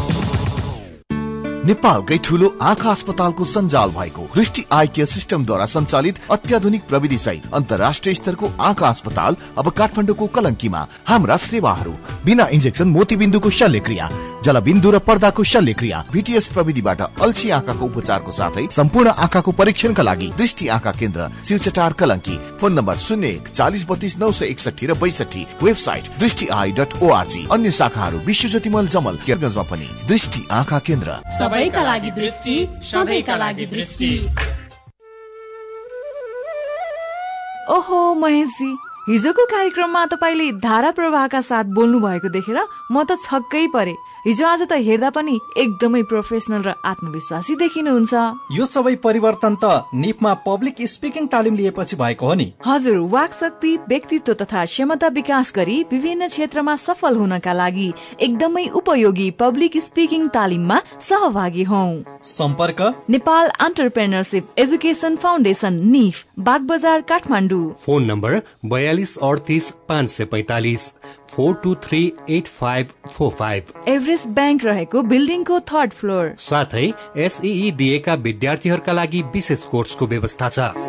नेपालकै 1.68 2.16
ठुलो 2.24 2.48
आँखा 2.62 2.90
अस्पतालको 2.90 3.44
सञ्जाल 3.44 3.90
भएको 3.90 4.22
दृष्टि 4.34 4.64
आई 4.72 4.86
केयर 4.88 5.06
सिस्टमद्वारा 5.06 5.66
सञ्चालित 5.66 6.20
अत्याधुनिक 6.30 6.82
प्रविधि 6.88 7.18
सहित 7.18 7.54
अन्तर्राष्ट्रिय 7.54 8.14
स्तरको 8.14 8.50
आँखा 8.60 8.88
अस्पताल 8.88 9.36
अब 9.58 9.68
काठमाडौँको 9.70 10.26
कलङ्कीमा 10.36 10.86
हाम्रा 11.08 11.36
सेवाहरू। 11.36 11.92
बिना 12.24 12.46
इन्जेक्सन 12.52 12.88
मोतीबिन्दुको 12.88 13.50
शल्यक्रिया। 13.50 14.08
जलबिन्दु 14.44 14.90
र 14.90 14.98
पर्दाको 15.02 15.42
शल्यक्रिया 15.44 15.98
भिटिएस 16.12 16.46
प्रविधिबाट 16.54 17.00
अल्छी 17.20 17.50
आँखाको 17.50 17.84
उपचारको 17.86 18.32
साथै 18.32 18.66
सम्पूर्ण 18.70 19.08
आँखाको 19.24 19.52
परीक्षणका 19.52 20.02
लागि 20.02 20.28
दृष्टि 20.38 20.68
आँखा 20.68 20.92
केन्द्र 21.00 21.28
शिवचटार 21.44 21.92
कलङ्की। 22.00 22.36
फोन 22.60 22.72
नम्बर 22.72 22.96
शून्य 22.98 23.28
एक 23.28 23.48
चालिस 23.48 23.84
बत्तीस 23.90 24.16
नौ 24.18 24.30
सय 24.32 24.46
एकसठी 24.46 24.86
र 24.86 24.94
बैसठी 24.94 25.46
वेबसाइट 25.62 26.04
दृष्टि 26.18 26.46
आई 26.54 26.72
डट 26.78 27.02
ओआरजी 27.02 27.46
अन्य 27.52 27.70
शाखाहरू 27.72 28.18
विश्व 28.26 28.48
ज्योतिमल 28.48 28.86
जमल 28.88 29.16
केरगंजमा 29.26 29.64
पनि। 29.70 29.88
दृष्टि 30.08 30.46
आँखा 30.52 30.78
केन्द्र। 30.86 31.20
सबैका 31.38 31.82
लागि 31.82 32.10
दृष्टि 32.20 32.56
सधैँका 32.84 33.36
लागि 33.36 33.66
दृष्टि। 33.66 34.10
ओहो 37.70 38.14
महेशजी 38.14 38.70
हिजोको 39.08 39.44
कार्यक्रममा 39.46 40.04
तपाईँले 40.06 40.50
धारा 40.62 40.90
प्रवाहका 40.90 41.40
साथ 41.40 41.64
बोल्नु 41.76 41.98
भएको 42.00 42.28
देखेर 42.28 42.58
म 42.92 43.04
त 43.04 43.16
छक्कै 43.24 43.66
परे। 43.74 43.94
हिजो 44.26 44.46
आज 44.46 44.62
त 44.62 44.76
हेर्दा 44.82 45.08
पनि 45.10 45.34
एकदमै 45.56 46.02
प्रोफेसनल 46.02 46.62
र 46.62 46.72
आत्मविश्वासी 46.84 47.54
देखिनुहुन्छ। 47.56 48.14
यो 48.52 48.64
सबै 48.66 48.94
परिवर्तन 49.04 49.54
त 49.62 49.94
निपमा 49.94 50.32
पब्लिक 50.46 50.82
स्पिकिङ 50.84 51.26
तालिम 51.26 51.54
लिएपछि 51.54 51.96
भएको 51.96 52.26
हो 52.26 52.34
नि। 52.34 52.46
हजुर 52.66 52.98
वाक 53.08 53.34
शक्ति 53.34 53.76
व्यक्तित्व 53.88 54.34
तथा 54.34 54.64
क्षमता 54.64 55.08
विकास 55.14 55.52
गरी 55.56 55.76
विभिन्न 55.92 56.26
क्षेत्रमा 56.28 56.74
सफल 56.76 57.16
हुनका 57.16 57.52
लागि 57.52 57.92
एकदमै 58.20 58.66
उपयोगी 58.80 59.30
पब्लिक 59.38 59.76
स्पिकिङ 59.84 60.26
तालिममा 60.28 60.80
सहभागी 61.00 61.62
हौ। 61.62 61.84
सम्पर्क? 62.24 62.80
नेपाल 63.10 63.48
अन्टरप्रेनरसिप 63.60 64.58
एजुकेसन 64.58 65.16
फाउन्डेसन 65.16 65.80
निफ 65.86 66.24
बाग 66.38 66.66
बजार 66.66 67.00
काठमाडौँ। 67.08 67.64
फोन 67.86 68.04
नम्बर 68.04 68.40
बयालिस 68.66 69.16
अडतिस 69.22 69.70
पाँच 69.88 70.10
सय 70.10 70.24
पैतालिस। 70.24 70.92
Four 71.30 71.54
two 71.54 71.74
three 71.84 72.00
eight 72.30 72.46
five 72.46 72.88
four 73.10 73.30
five. 73.30 73.72
Everest 73.88 74.28
bank 74.28 74.64
रहेको 74.64 75.02
बिल्डिङको 75.02 75.60
थर्ड 75.70 75.92
फ्लोर। 75.92 76.34
साथै 76.38 76.92
एसई 77.16 77.70
दिएका 77.78 78.14
विद्यार्थीहरूका 78.26 78.92
लागि 78.92 79.22
विशेष 79.34 79.62
कोर्सको 79.66 80.06
व्यवस्था 80.06 80.48
छ। 80.48 80.87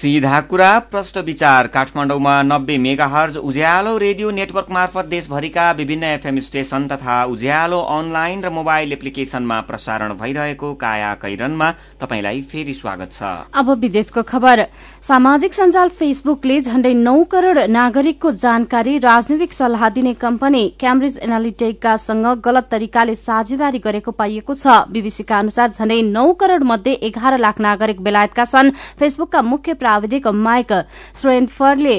सीधा 0.00 0.40
कुरा 0.40 0.78
प्रष्ट 0.90 1.16
विचार। 1.18 1.66
काठमाडौँमा 1.66 2.34
नब्बे 2.42 2.76
मेगा 2.78 3.06
हर्ज 3.06 3.36
उज्यालो 3.38 3.96
रेडियो 3.98 4.30
नेटवर्क 4.30 4.66
मार्फत 4.70 5.06
देशभरिका 5.06 5.70
विभिन्न 5.72 6.04
एफएम 6.06 6.38
स्टेशन 6.40 6.86
तथा 6.88 7.16
उज्यालो 7.26 7.80
अनलाइन 7.90 8.40
र 8.42 8.50
मोबाइल 8.50 8.92
एप्लिकेशनमा 8.92 9.60
प्रसारण 9.62 10.14
भइरहेको 10.16 10.72
काया 10.74 11.12
कैरनमा 11.16 11.70
तपाईंलाई 12.00 12.40
फेरि 12.42 12.74
स्वागत 12.74 13.12
छ। 13.12 13.22
अब 13.54 13.70
विदेशको 13.80 14.22
खबर। 14.22 14.64
सामाजिक 15.02 15.54
सञ्जाल 15.54 15.88
फेसबुकले 15.90 16.60
झण्डै 16.62 16.94
नौ 16.94 17.22
करोड़ 17.26 17.66
नागरिकको 17.68 18.32
जानकारी 18.38 18.96
राजनैतिक 19.00 19.52
सल्लाह 19.52 19.88
दिने 19.90 20.14
कम्पनी 20.16 20.64
क्याम्ब्रिज 20.80 21.18
एनालिटिकासँग 21.24 22.26
गलत 22.40 22.68
तरिकाले 22.70 23.14
साझेदारी 23.16 23.78
गरेको 23.80 24.10
पाइएको 24.14 24.54
छ। 24.54 24.80
बीबीसीका 24.88 25.38
अनुसार 25.38 25.68
झण्डै 25.70 26.00
नौ 26.08 26.26
करोड़ 26.40 26.62
मध्ये 26.64 26.96
एघार 27.04 27.38
लाख 27.38 27.60
नागरिक 27.60 28.00
बेलायतका 28.00 28.44
छन्। 28.46 28.74
फेसबुकका 28.98 29.42
मुख्य 29.44 29.74
प्राविधिक 29.90 30.26
माइक 30.38 30.72
स्वेनफरले 31.20 31.94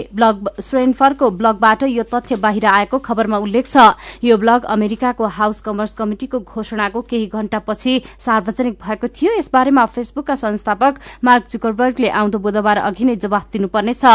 स्वेनफरको 0.61 1.29
ब्लगबाट 1.31 1.83
यो 1.83 2.03
तथ्य 2.07 2.35
बाहिर 2.39 2.65
आएको 2.65 2.97
खबरमा 3.01 3.37
उल्लेख 3.37 3.67
छ। 3.67 3.91
यो 4.23 4.37
ब्लग 4.37 4.65
अमेरिकाको 4.71 5.25
हाउस 5.37 5.59
कमर्स 5.61 5.91
कमिटिको 5.93 6.39
घोषणाको 6.39 7.01
केही 7.03 7.27
घण्टापछि 7.27 7.93
सार्वजनिक 8.19 8.77
भएको 8.79 9.07
थियो। 9.11 9.31
यसबारेमा 9.33 9.85
फेसबुकका 9.91 10.35
संस्थापक 10.35 10.99
मार्क 11.23 11.51
जुकरबर्गले 11.51 12.09
आउँदो 12.11 12.39
बुधबार 12.39 12.77
अघि 12.79 13.05
नै 13.05 13.15
जवाफ 13.17 13.51
दिनुपर्नेछ। 13.51 14.05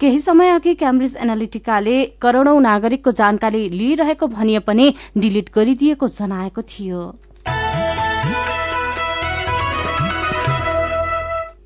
केही 0.00 0.20
समय 0.20 0.54
अघि 0.54 0.74
क्याम्ब्रिज 0.76 1.16
एनालिटिकाले 1.18 1.96
करोड़ौं 2.22 2.60
नागरिकको 2.62 3.12
जानकारी 3.12 3.68
लिइरहेको 3.70 4.26
भनिए 4.28 4.58
पनि 4.62 4.94
डिलिट 5.18 5.50
गरिदिएको 5.54 6.08
जनाएको 6.08 6.62
थियो। 6.64 7.02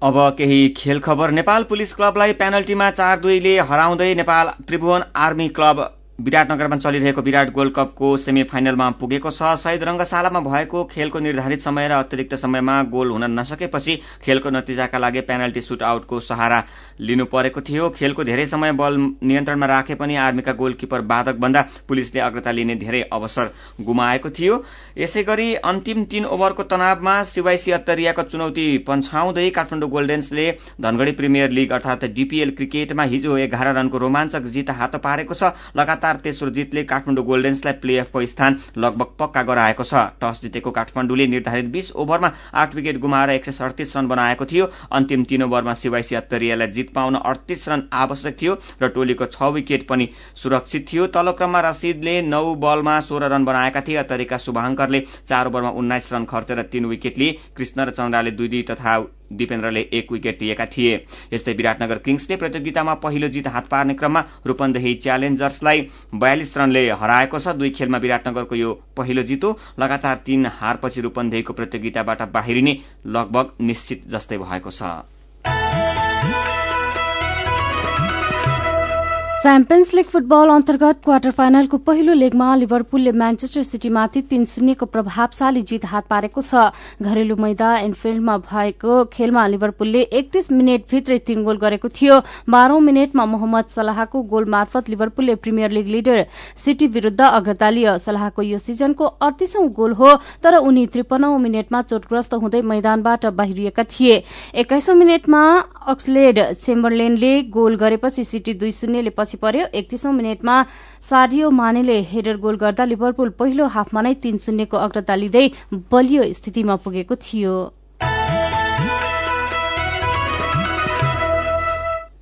अब 0.02 0.16
केही 0.38 0.68
खेल 0.68 1.00
खबर 1.00 1.30
नेपाल 1.30 1.64
पुलिस 1.64 1.92
क्लबलाई 1.94 2.32
पेनल्टीमा 2.32 2.90
चार 2.90 3.18
दुईले 3.20 3.58
हराउँदै 3.60 4.14
नेपाल 4.14 4.50
त्रिभुवन 4.68 5.04
आर्मी 5.18 5.48
क्लब 5.48 5.80
विराटनगरमा 6.18 6.76
चलिरहेको 6.76 7.22
विराट 7.22 7.50
गोल्ड 7.54 7.72
कपको 7.74 8.16
सेमी 8.18 8.42
फाइनलमा 8.44 8.90
पुगेको 9.00 9.30
छ। 9.30 9.54
शहीद 9.56 9.82
रंगशालामा 9.84 10.40
भएको 10.42 10.82
खेलको 10.86 11.18
निर्धारित 11.20 11.60
समय 11.60 11.88
र 11.88 11.92
अतिरिक्त 11.94 12.34
समयमा 12.34 12.82
गोल 12.90 13.10
हुन 13.10 13.24
नसकेपछि 13.30 13.94
खेलको 14.24 14.50
नतिजाका 14.50 14.98
लागि 14.98 15.20
पेनल्टी 15.22 15.60
सुट 15.60 15.82
आउटको 15.84 16.20
सहारा 16.20 16.62
लिनु 17.00 17.24
परेको 17.24 17.60
थियो। 17.60 17.88
खेलको 17.90 18.24
धेरै 18.24 18.46
समय 18.48 18.72
बल 18.74 18.98
नियन्त्रणमा 18.98 19.66
राखे 19.68 19.94
पनि 19.94 20.16
आर्मीका 20.18 20.52
गोलकिपर 20.54 21.00
बाधक 21.06 21.36
भन्दा 21.38 21.62
पुलिसले 21.88 22.20
अग्रता 22.20 22.50
लिने 22.50 22.74
धेरै 22.76 23.02
अवसर 23.12 23.50
गुमाएको 23.80 24.30
थियो। 24.30 24.58
यसै 24.98 25.22
गरी 25.22 25.54
अन्तिम 25.64 26.04
तीन 26.06 26.24
ओभरको 26.26 26.62
तनावमा 26.66 27.14
सिवाइसी 27.30 27.72
अत्तरियाको 27.78 28.22
चुनौती 28.24 28.66
पन्छाउँदै 28.88 29.48
काठमाडौँ 29.52 29.90
गोल्डेन्सले 29.90 30.50
धनगढ़ी 30.80 31.12
प्रिमियर 31.14 31.50
लीग 31.52 31.78
अर्थात 31.78 32.04
डीपीएल 32.10 32.50
क्रिकेटमा 32.58 33.02
हिजो 33.06 33.36
एघार 33.38 33.74
रनको 33.76 33.98
रोमाञ्चक 33.98 34.50
जित 34.50 34.70
हात 34.72 34.96
पारेको 34.98 35.34
छ। 35.34 35.54
लगातार 35.76 36.06
तेस्रो 36.16 36.50
जितले 36.50 36.84
काठमाडौँ 36.84 37.24
गोल्डेन्सलाई 37.24 37.74
प्ले 37.74 37.98
अफको 37.98 38.24
स्थान 38.26 38.58
लगभग 38.78 39.14
पक्का 39.18 39.42
गराएको 39.42 39.84
छ। 39.84 39.94
टस 40.20 40.40
जितेको 40.42 40.70
काठमाडौँले 40.70 41.26
निर्धारित 41.26 41.66
बीस 41.66 41.90
ओभरमा 41.92 42.32
आठ 42.54 42.74
विकेट 42.74 42.98
गुमाएर 42.98 43.30
एक 43.30 43.48
रन 43.48 44.08
बनाएको 44.08 44.44
थियो। 44.44 44.70
अन्तिम 44.92 45.24
तीन 45.24 45.42
ओभरमा 45.42 45.74
सिवाइसी 45.74 46.14
अत्तरियालाई 46.14 46.66
जित 46.68 46.92
पाउन 46.94 47.14
अडतिस 47.16 47.68
रन 47.68 47.82
आवश्यक 47.92 48.36
थियो 48.42 48.58
र 48.82 48.88
टोलीको 48.88 49.26
छ 49.26 49.42
विकेट 49.52 49.86
पनि 49.88 50.08
सुरक्षित 50.36 50.86
थियो। 50.92 51.06
तल्लो 51.08 51.32
क्रममा 51.32 51.60
रसिदले 51.60 52.20
नौ 52.22 52.54
बलमा 52.56 53.00
सोह्र 53.00 53.28
रन 53.28 53.44
बनाएका 53.44 53.80
थिए। 53.80 53.96
अत्तरिका 53.98 54.38
शुभाङ्करले 54.38 55.00
चार 55.28 55.46
ओभरमा 55.46 55.70
उन्नाइस 55.70 56.12
रन 56.12 56.24
खर्चेर 56.24 56.62
तीन 56.62 56.86
विकेट 56.86 57.18
लिए 57.18 57.38
कृष्ण 57.56 57.84
र 57.84 57.90
चन्द्राले 57.90 58.30
दुई 58.30 58.48
दुई 58.48 58.62
तथा 58.62 58.98
दिपेन्द्रले 59.32 59.80
एक 59.92 60.12
विकेट 60.12 60.42
लिएका 60.42 60.66
थिए। 60.66 60.94
यस्तै 61.32 61.52
विराटनगर 61.52 61.98
किङ्सले 61.98 62.36
प्रतियोगितामा 62.36 62.94
पहिलो 62.96 63.28
जित 63.28 63.46
हात 63.48 63.68
पार्ने 63.68 63.94
क्रममा 63.94 64.24
रूपन्देही 64.46 64.94
च्यालेन्जर्सलाई 64.96 65.86
बयालिस 66.14 66.56
रनले 66.58 66.88
हराएको 66.92 67.38
छ। 67.38 67.56
दुई 67.58 67.70
खेलमा 67.70 67.98
विराटनगरको 67.98 68.54
यो 68.54 68.72
पहिलो 68.96 69.22
जित 69.22 69.44
हो 69.44 69.58
लगातार 69.78 70.16
तीन 70.26 70.46
हारपछि 70.54 71.00
रूपन्देहीको 71.00 71.52
प्रतियोगिताबाट 71.52 72.22
बाहिरिने 72.32 72.76
लगभग 73.08 73.56
निश्चित 73.60 74.08
जस्तै 74.08 74.38
भएको 74.38 74.70
छ। 74.70 75.17
च्याम्पियन्स 79.42 79.92
लीग 79.94 80.04
फुटबल 80.04 80.48
अन्तर्गत 80.50 80.98
क्वार्टर 81.04 81.30
फाइनलको 81.30 81.76
पहिलो 81.86 82.14
लेगमा 82.14 82.54
लिभरपुलले 82.56 83.10
म्यान्चेस्टर 83.12 83.62
सिटीमाथि 83.62 84.22
तीन 84.30 84.44
शून्यको 84.44 84.86
प्रभावशाली 84.86 85.62
जित 85.62 85.84
हात 85.86 86.06
पारेको 86.10 86.42
छ। 86.42 86.74
घरेलु 86.98 87.36
मैदा 87.38 87.68
एनफिल्डमा 87.78 88.36
भएको 88.38 89.04
खेलमा 89.12 89.46
लिभरपुलले 89.46 90.00
एकतीस 90.10 90.50
मिनटभित्रै 90.52 91.18
तीन 91.22 91.44
गोल 91.44 91.56
गरेको 91.56 91.88
थियो। 91.88 92.18
बाह्रौं 92.50 92.80
मिनटमा 92.80 93.24
मोहम्मद 93.26 93.70
सलाहको 93.76 94.22
गोल 94.26 94.44
मार्फत 94.50 94.90
लिभरपुलले 94.90 95.34
प्रिमियर 95.38 95.70
लीग 95.70 95.86
लिडर 95.86 96.24
सिटी 96.58 96.86
विरूद्ध 96.90 97.20
अग्रता 97.22 97.70
लियो। 97.70 97.96
सलाहको 98.00 98.42
यो 98.42 98.58
सिजनको 98.58 99.06
अडतिसौं 99.22 99.66
गोल 99.78 99.92
हो 100.02 100.14
तर 100.42 100.56
उनी 100.58 100.86
त्रिपन्नौ 100.90 101.36
मिनटमा 101.38 101.82
चोटग्रस्त 101.86 102.34
हुँदै 102.34 102.62
मैदानबाट 102.74 103.26
बाहिरिएका 103.38 103.84
थिए। 103.86 104.22
एक्काइसौं 104.56 104.94
मिनटमा 104.96 105.42
अक्सलेड 105.88 106.38
चेम्बरलेनले 106.54 107.30
गोल 107.50 107.76
गरेपछि 107.76 108.24
सिटी 108.24 108.52
दुई 108.54 108.72
शून्यले 108.72 109.10
पछि 109.10 109.36
पर्यो। 109.36 109.66
एकतीसौं 109.72 110.12
मिनटमा 110.12 110.56
साडियो 111.08 111.50
मानेले 111.50 111.98
हेडर 112.10 112.36
गोल 112.36 112.56
गर्दा 112.56 112.84
लिभरपुल 112.84 113.30
पहिलो 113.38 113.66
हाफमा 113.72 114.00
नै 114.02 114.14
तीन 114.22 114.38
शून्यको 114.38 114.76
अग्रता 114.78 115.14
लिँदै 115.16 115.46
बलियो 115.92 116.32
स्थितिमा 116.32 116.76
पुगेको 116.84 117.14
थियो। 117.16 117.56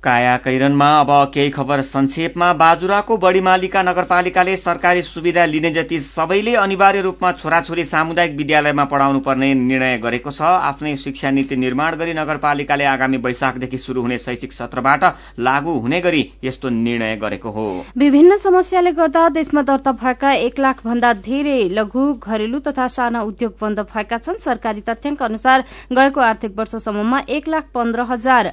काया 0.07 0.35
कैरनमा 0.39 0.89
अब 0.99 1.09
केही 1.33 1.49
खबर 1.51 1.81
संक्षेपमा। 1.83 2.51
बाजुराको 2.55 3.15
बढीमालिका 3.19 3.81
नगरपालिकाले 3.83 4.55
सरकारी 4.57 5.01
सुविधा 5.03 5.45
लिने 5.45 5.71
जति 5.71 5.99
सबैले 6.01 6.53
अनिवार्य 6.57 7.01
रूपमा 7.01 7.31
छोराछोरी 7.33 7.83
सामुदायिक 7.85 8.35
विद्यालयमा 8.37 8.85
पढ़ाउनु 8.85 9.19
पर्ने 9.19 9.53
निर्णय 9.53 9.97
गरेको 9.97 10.31
छ। 10.31 10.41
आफ्नै 10.41 10.95
शिक्षा 10.97 11.31
नीति 11.31 11.55
निर्माण 11.57 11.95
गरी 11.95 12.13
नगरपालिकाले 12.15 12.85
आगामी 12.87 13.17
वैशाखदेखि 13.19 13.77
शुरू 13.77 14.01
हुने 14.01 14.17
शैक्षिक 14.17 14.53
सत्रबाट 14.53 15.03
लागू 15.39 15.73
हुने 15.79 15.99
गरी 16.01 16.23
यस्तो 16.43 16.69
निर्णय 16.69 17.15
गरेको 17.17 17.51
हो। 17.51 17.65
विभिन्न 17.97 18.37
समस्याले 18.39 18.91
गर्दा 18.93 19.27
देशमा 19.31 19.61
दर्ता 19.63 19.91
भएका 19.93 20.31
एक 20.45 20.59
लाख 20.59 20.85
भन्दा 20.85 21.11
धेरै 21.25 21.57
लघु 21.71 22.05
घरेलु 22.15 22.59
तथा 22.67 22.87
साना 22.95 23.21
उद्योग 23.23 23.57
बन्द 23.61 23.79
भएका 23.91 24.17
छन्। 24.19 24.39
सरकारी 24.41 24.81
तथ्याङ्क 24.87 25.23
अनुसार 25.23 25.65
गएको 25.91 26.21
आर्थिक 26.23 26.57
वर्षसम्ममा 26.57 27.21
एक 27.29 27.47
लाख 27.47 27.69
पन्ध्र 27.75 28.07
हजार 28.09 28.51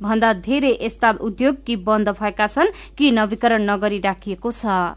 भन्दा 0.00 0.32
धेरै 0.46 0.72
यस्ता 0.82 1.10
उद्योग 1.20 1.62
कि 1.66 1.76
बन्द 1.82 2.08
भएका 2.20 2.46
छन् 2.46 2.74
कि 2.98 3.10
नवीकरण 3.10 3.62
नगरी 3.70 3.98
राखिएको 4.00 4.50
छ। 4.52 4.94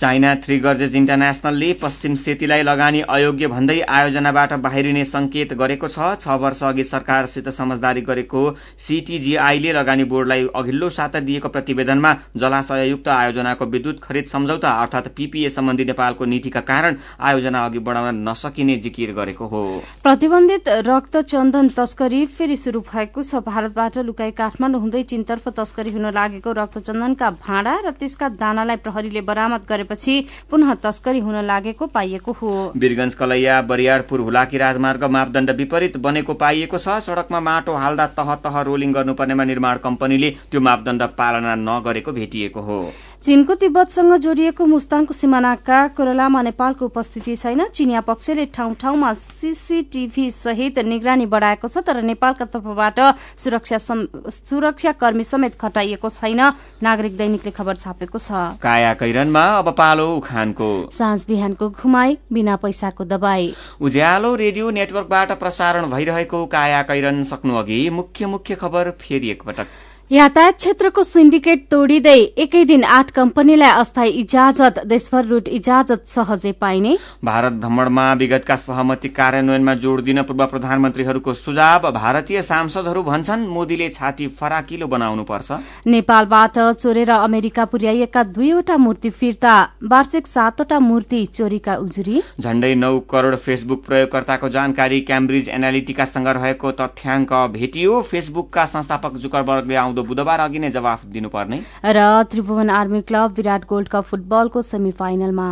चाइना 0.00 0.34
थ्री 0.34 0.58
गर्जेज 0.58 0.94
इन्टरनेशनलले 0.96 1.72
पश्चिम 1.80 2.14
सेतीलाई 2.16 2.62
लगानी 2.62 3.00
अयोग्य 3.06 3.46
भन्दै 3.46 3.78
आयोजनाबाट 3.86 4.52
बाहिरिने 4.58 5.04
संकेत 5.04 5.52
गरेको 5.54 5.88
छ। 5.88 6.30
वर्ष 6.40 6.62
अघि 6.64 6.84
सरकारसित 6.86 7.48
समझदारी 7.50 8.00
गरेको 8.02 8.44
सीटीजीआईले 8.80 9.72
लगानी 9.72 10.04
बोर्डलाई 10.12 10.46
अघिल्लो 10.56 10.88
साता 10.90 11.20
दिएको 11.20 11.48
प्रतिवेदनमा 11.48 12.12
जलाशययुक्त 12.36 13.08
आयोजनाको 13.10 13.66
विद्युत 13.66 14.00
खरिद 14.02 14.30
सम्झौता 14.32 14.70
अर्थात 14.82 15.08
पीपीए 15.12 15.50
सम्बन्धी 15.50 15.84
नेपालको 15.84 16.24
नीतिका 16.32 16.60
कारण 16.70 16.96
आयोजना 17.20 17.64
अघि 17.64 17.78
बढ़ाउन 17.80 18.22
नसकिने 18.28 18.76
जिकिर 18.78 19.12
गरेको 19.12 19.46
हो। 19.52 19.62
प्रतिबन्धित 20.02 20.68
रक्त 20.88 21.16
चन्दन 21.26 21.68
तस्करी 21.76 22.24
फेरि 22.38 22.56
शुरू 22.56 22.80
भएको 22.88 23.22
छ। 23.22 23.44
भारतबाट 23.44 23.98
लुकाई 24.08 24.30
काठमाडौँ 24.40 24.80
हुँदै 24.80 25.02
चीनतर्फ 25.12 25.52
तस्करी 25.60 25.92
हुन 25.92 26.10
लागेको 26.14 26.56
रक्तचन्दनका 26.62 27.30
भाँडा 27.44 27.78
र 27.84 27.94
त्यसका 28.00 28.28
दानालाई 28.40 28.82
प्रहरीले 28.88 29.26
बरामद 29.28 29.68
गरेपछि 29.90 30.46
पुनः 30.50 30.74
तस्करी 30.76 31.18
हुन 31.20 31.44
लागेको 31.44 31.86
पाइएको 31.88 32.32
हो। 32.32 32.72
वीरगंज 32.76 33.14
कलैया 33.14 33.60
बरियारपुर 33.62 34.20
हुलाकी 34.20 34.58
राजमार्ग 34.58 35.04
मापदण्ड 35.06 35.50
विपरीत 35.50 35.96
बनेको 35.98 36.34
पाइएको 36.34 36.78
छ। 36.78 36.98
सड़कमा 37.00 37.40
माटो 37.40 37.72
हाल्दा 37.74 38.06
तह 38.14 38.34
तह 38.36 38.60
रोलिङ 38.62 38.92
गर्नुपर्नेमा 38.92 39.44
निर्माण 39.44 39.78
कम्पनीले 39.78 40.30
त्यो 40.50 40.60
मापदण्ड 40.60 41.02
पालना 41.18 41.54
नगरेको 41.58 42.12
भेटिएको 42.12 42.60
हो। 42.60 42.78
चीनको 43.22 43.54
तिब्बतसँग 43.54 44.12
जोडिएको 44.16 44.64
मुस्ताङको 44.64 45.12
सिमानाका 45.12 45.78
कोरलामा 45.92 46.40
नेपालको 46.42 46.84
उपस्थिति 46.86 47.34
छैन। 47.36 47.68
चिनिया 47.68 48.00
पक्षले 48.00 48.46
ठाउँ 48.48 48.74
ठाउँमा 48.80 49.12
सीसीटीभी 49.12 50.30
सहित 50.32 50.78
निगरानी 50.80 51.26
बढ़ाएको 51.28 51.68
छ 51.68 51.84
तर 51.84 52.00
नेपालका 52.00 52.44
तर्फबाट 52.48 53.00
सुरक्षा 53.36 54.92
कर्मी 54.96 55.24
समेत 55.24 55.60
खटाइएको 55.60 56.08
छैन। 56.08 56.40
नागरिक 56.80 57.16
दैनिकले 57.16 57.50
खबर 57.52 57.76
छापेको 57.76 58.18
छ। 58.18 58.56
काया 58.56 58.94
कैरनमा 58.96 59.44
अब 59.58 59.68
पालो 59.76 60.08
उखानको। 60.16 60.70
साँझ 60.88 61.20
बिहानको 61.28 61.68
घुमाई 61.76 62.18
बिना 62.32 62.56
पैसाको 62.56 63.04
दबाई 63.04 63.52
उज्यालो 63.84 64.34
रेडियो 64.36 64.70
नेटवर्कबाट 64.72 65.36
प्रसारण 65.38 65.90
भइरहेको 65.92 66.44
काया 66.48 66.82
कैरन 66.88 67.22
सक्नु 67.28 67.60
अघि 67.60 67.80
मुख्य 67.92 68.26
मुख्य 68.32 68.54
खबर 68.56 68.90
फेरि 68.96 69.30
एकपटक। 69.30 69.68
यातायात 70.10 70.52
क्षेत्रको 70.52 71.02
सिन्डिकेट 71.02 71.60
तोडिँदै 71.70 72.20
एकै 72.42 72.62
दिन 72.66 72.84
आठ 72.84 73.10
कम्पनीलाई 73.14 73.70
अस्थायी 73.80 74.10
इजाजत 74.20 74.78
देशभर 74.84 75.24
रूट 75.24 75.48
इजाजत 75.48 76.06
सहजै 76.06 76.52
पाइने। 76.60 76.96
भारत 77.24 77.52
भ्रमणमा 77.62 78.06
विगतका 78.18 78.56
सहमति 78.58 79.08
कार्यान्वयनमा 79.10 79.74
जोड़ 79.76 80.00
दिन 80.00 80.22
पूर्व 80.22 80.44
प्रधानमन्त्रीहरूको 80.46 81.34
सुझाव 81.34 81.90
भारतीय 81.92 82.42
सांसदहरू 82.42 83.02
भन्छन् 83.02 83.46
मोदीले 83.48 83.88
छाती 83.90 84.26
फराकिलो 84.40 84.86
बनाउनुपर्छ। 84.88 85.58
नेपालबाट 85.86 86.58
चोरेर 86.74 87.10
अमेरिका 87.10 87.64
पुर्याइएका 87.70 88.22
दुईवटा 88.32 88.76
मूर्ति 88.78 89.10
फिर्ता 89.12 89.54
वार्षिक 89.94 90.26
सातवटा 90.26 90.78
मूर्ति 90.80 91.24
चोरीका 91.30 91.76
उजुरी। 91.76 92.22
झण्डै 92.40 92.74
नौ 92.74 92.98
करोड़ 93.14 93.36
फेसबुक 93.38 93.86
प्रयोगकर्ताको 93.86 94.48
जानकारी 94.50 95.00
क्याम्ब्रिज 95.06 95.48
एनालिटिकासँग 95.50 96.28
रहेको 96.34 96.72
तथ्याङ्क 96.82 97.32
भेटियो। 97.54 98.02
फेसबुकका 98.10 98.66
संस्थापक 98.66 99.16
जुकरबर्गले 99.22 99.76
आउँदो 99.76 99.98
बुधबार 100.02 100.40
अघि 100.40 100.58
नै 100.58 100.70
जवाफ 100.70 101.04
दिनुपर्ने। 101.06 101.58
र 101.84 101.98
Tribhuvan 102.30 102.70
army 102.70 103.00
club 103.02 103.34
Virat 103.36 103.64
gold 103.66 103.88
cup 103.88 104.04
फुटबलको 104.04 104.62
सेमी 104.62 104.90
फाइनलमा 104.92 105.50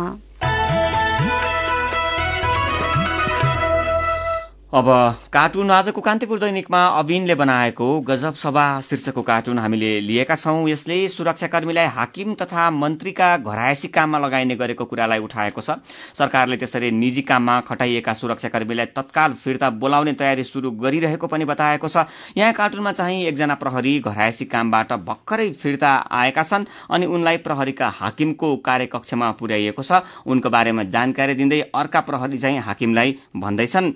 अब 4.73 4.85
कार्टुन 5.33 5.71
आजको 5.71 6.01
कान्तिपुर 6.01 6.39
दैनिकमा 6.39 6.79
अविनले 6.97 7.35
बनाएको 7.35 7.85
गजब 8.07 8.33
सभा 8.37 8.65
शीर्षकको 8.81 9.21
कार्टुन 9.21 9.59
हामीले 9.59 9.99
लिएका 9.99 10.35
छौं। 10.35 10.67
यसले 10.69 10.97
सुरक्षाकर्मीलाई 11.09 11.85
हाकिम 11.85 12.33
तथा 12.33 12.69
मन्त्रीका 12.71 13.29
घरायसी 13.39 13.87
काममा 13.87 14.19
लगाइने 14.19 14.55
गरेको 14.55 14.85
कुरालाई 14.85 15.19
उठाएको 15.19 15.61
छ। 15.61 15.81
सरकारले 16.13 16.57
त्यसरी 16.57 16.91
निजी 16.91 17.21
काममा 17.21 17.59
खटाइएका 17.61 18.13
सुरक्षाकर्मीलाई 18.13 18.85
तत्काल 18.93 19.33
फिर्ता 19.33 19.69
बोलाउने 19.81 20.13
तयारी 20.13 20.43
शुरू 20.43 20.71
गरिरहेको 20.77 21.27
पनि 21.27 21.45
बताएको 21.45 21.87
छ। 21.87 22.05
यहाँ 22.37 22.53
कार्टुनमा 22.53 22.91
चाहिँ 22.91 23.25
एकजना 23.25 23.55
प्रहरी 23.55 23.99
घरायसी 24.01 24.45
कामबाट 24.45 24.93
भर्खरै 25.09 25.49
फिर्ता 25.53 25.95
आएका 26.13 26.43
छन् 26.43 26.65
अनि 26.91 27.05
उनलाई 27.07 27.37
प्रहरीका 27.41 27.89
हाकिमको 27.95 28.55
कार्यकक्षमा 28.69 29.31
पुर्याइएको 29.31 29.83
छ। 29.83 30.03
उनको 30.27 30.49
बारेमा 30.49 30.83
जानकारी 30.93 31.33
दिँदै 31.33 31.59
अर्का 31.73 32.01
प्रहरी 32.01 32.37
चाहिँ 32.37 32.59
हाकिमलाई 32.69 33.17
भन्दैछन्। 33.35 33.91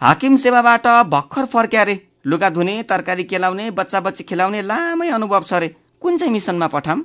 हाकिम 0.00 0.36
सेवाबाट 0.36 0.86
भर्खर 1.06 1.44
फर्क्या 1.44 1.82
रे। 1.82 1.98
लुगा 2.26 2.48
धुने 2.50 2.82
तरकारी 2.82 3.24
केलाउने 3.24 3.70
बच्चा 3.70 4.00
बच्ची 4.00 4.24
खेलाउने 4.24 4.60
लामै 4.62 5.08
अनुभव 5.08 5.42
छ 5.42 5.52
रे। 5.54 5.68
कुन 6.00 6.16
चाहिँ 6.18 6.32
मिसनमा 6.32 6.66
पठाम 6.66 7.04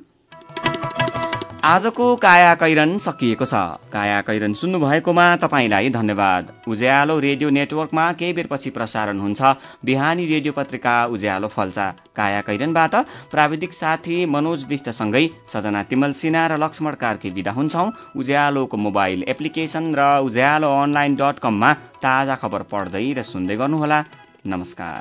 आजको 1.65 2.07
काया 2.21 2.53
कैरन 2.61 2.91
सकिएको 3.01 3.45
छ। 3.45 3.57
काया 3.89 4.21
कैरन 4.21 4.53
सुन्नु 4.53 4.79
भएकोमा 4.79 5.25
तपाईँलाई 5.41 5.89
धन्यवाद। 5.89 6.51
उज्यालो 6.67 7.17
रेडियो 7.19 7.49
नेटवर्कमा 7.49 8.05
केही 8.21 8.33
बेरपछि 8.33 8.69
प्रसारण 8.69 9.17
हुन्छ। 9.19 9.41
बिहानी 9.81 10.25
रेडियो 10.25 10.53
पत्रिका 10.53 10.95
उज्यालो 11.09 11.47
फल्चा। 11.49 11.87
काया 12.15 12.41
कैरनबाट 12.45 12.93
प्राविधिक 13.33 13.73
साथी 13.73 14.17
मनोज 14.29 14.65
विष्टसँगै 14.69 15.25
सजना 15.49 15.81
तिमल 15.89 16.11
सिन्हा 16.13 16.45
र 16.47 16.61
लक्ष्मण 16.61 16.93
कार्की 17.01 17.29
विदा 17.33 17.51
हुन्छौ। 17.51 17.85
उज्यालोको 18.13 18.77
मोबाइल 18.77 19.25
एप्लिकेशन 19.25 19.85
र 19.97 20.21
उज्यालो 20.21 20.69
अनलाइन 20.83 21.15
डट 21.17 21.41
कममा 21.41 21.73
ताजा 22.05 22.35
खबर 22.45 22.61
पढ्दै 22.69 23.05
र 23.17 23.25
सुन्दै 23.25 23.55
गर्नुहोला। 23.57 23.99
नमस्कार। 24.45 24.99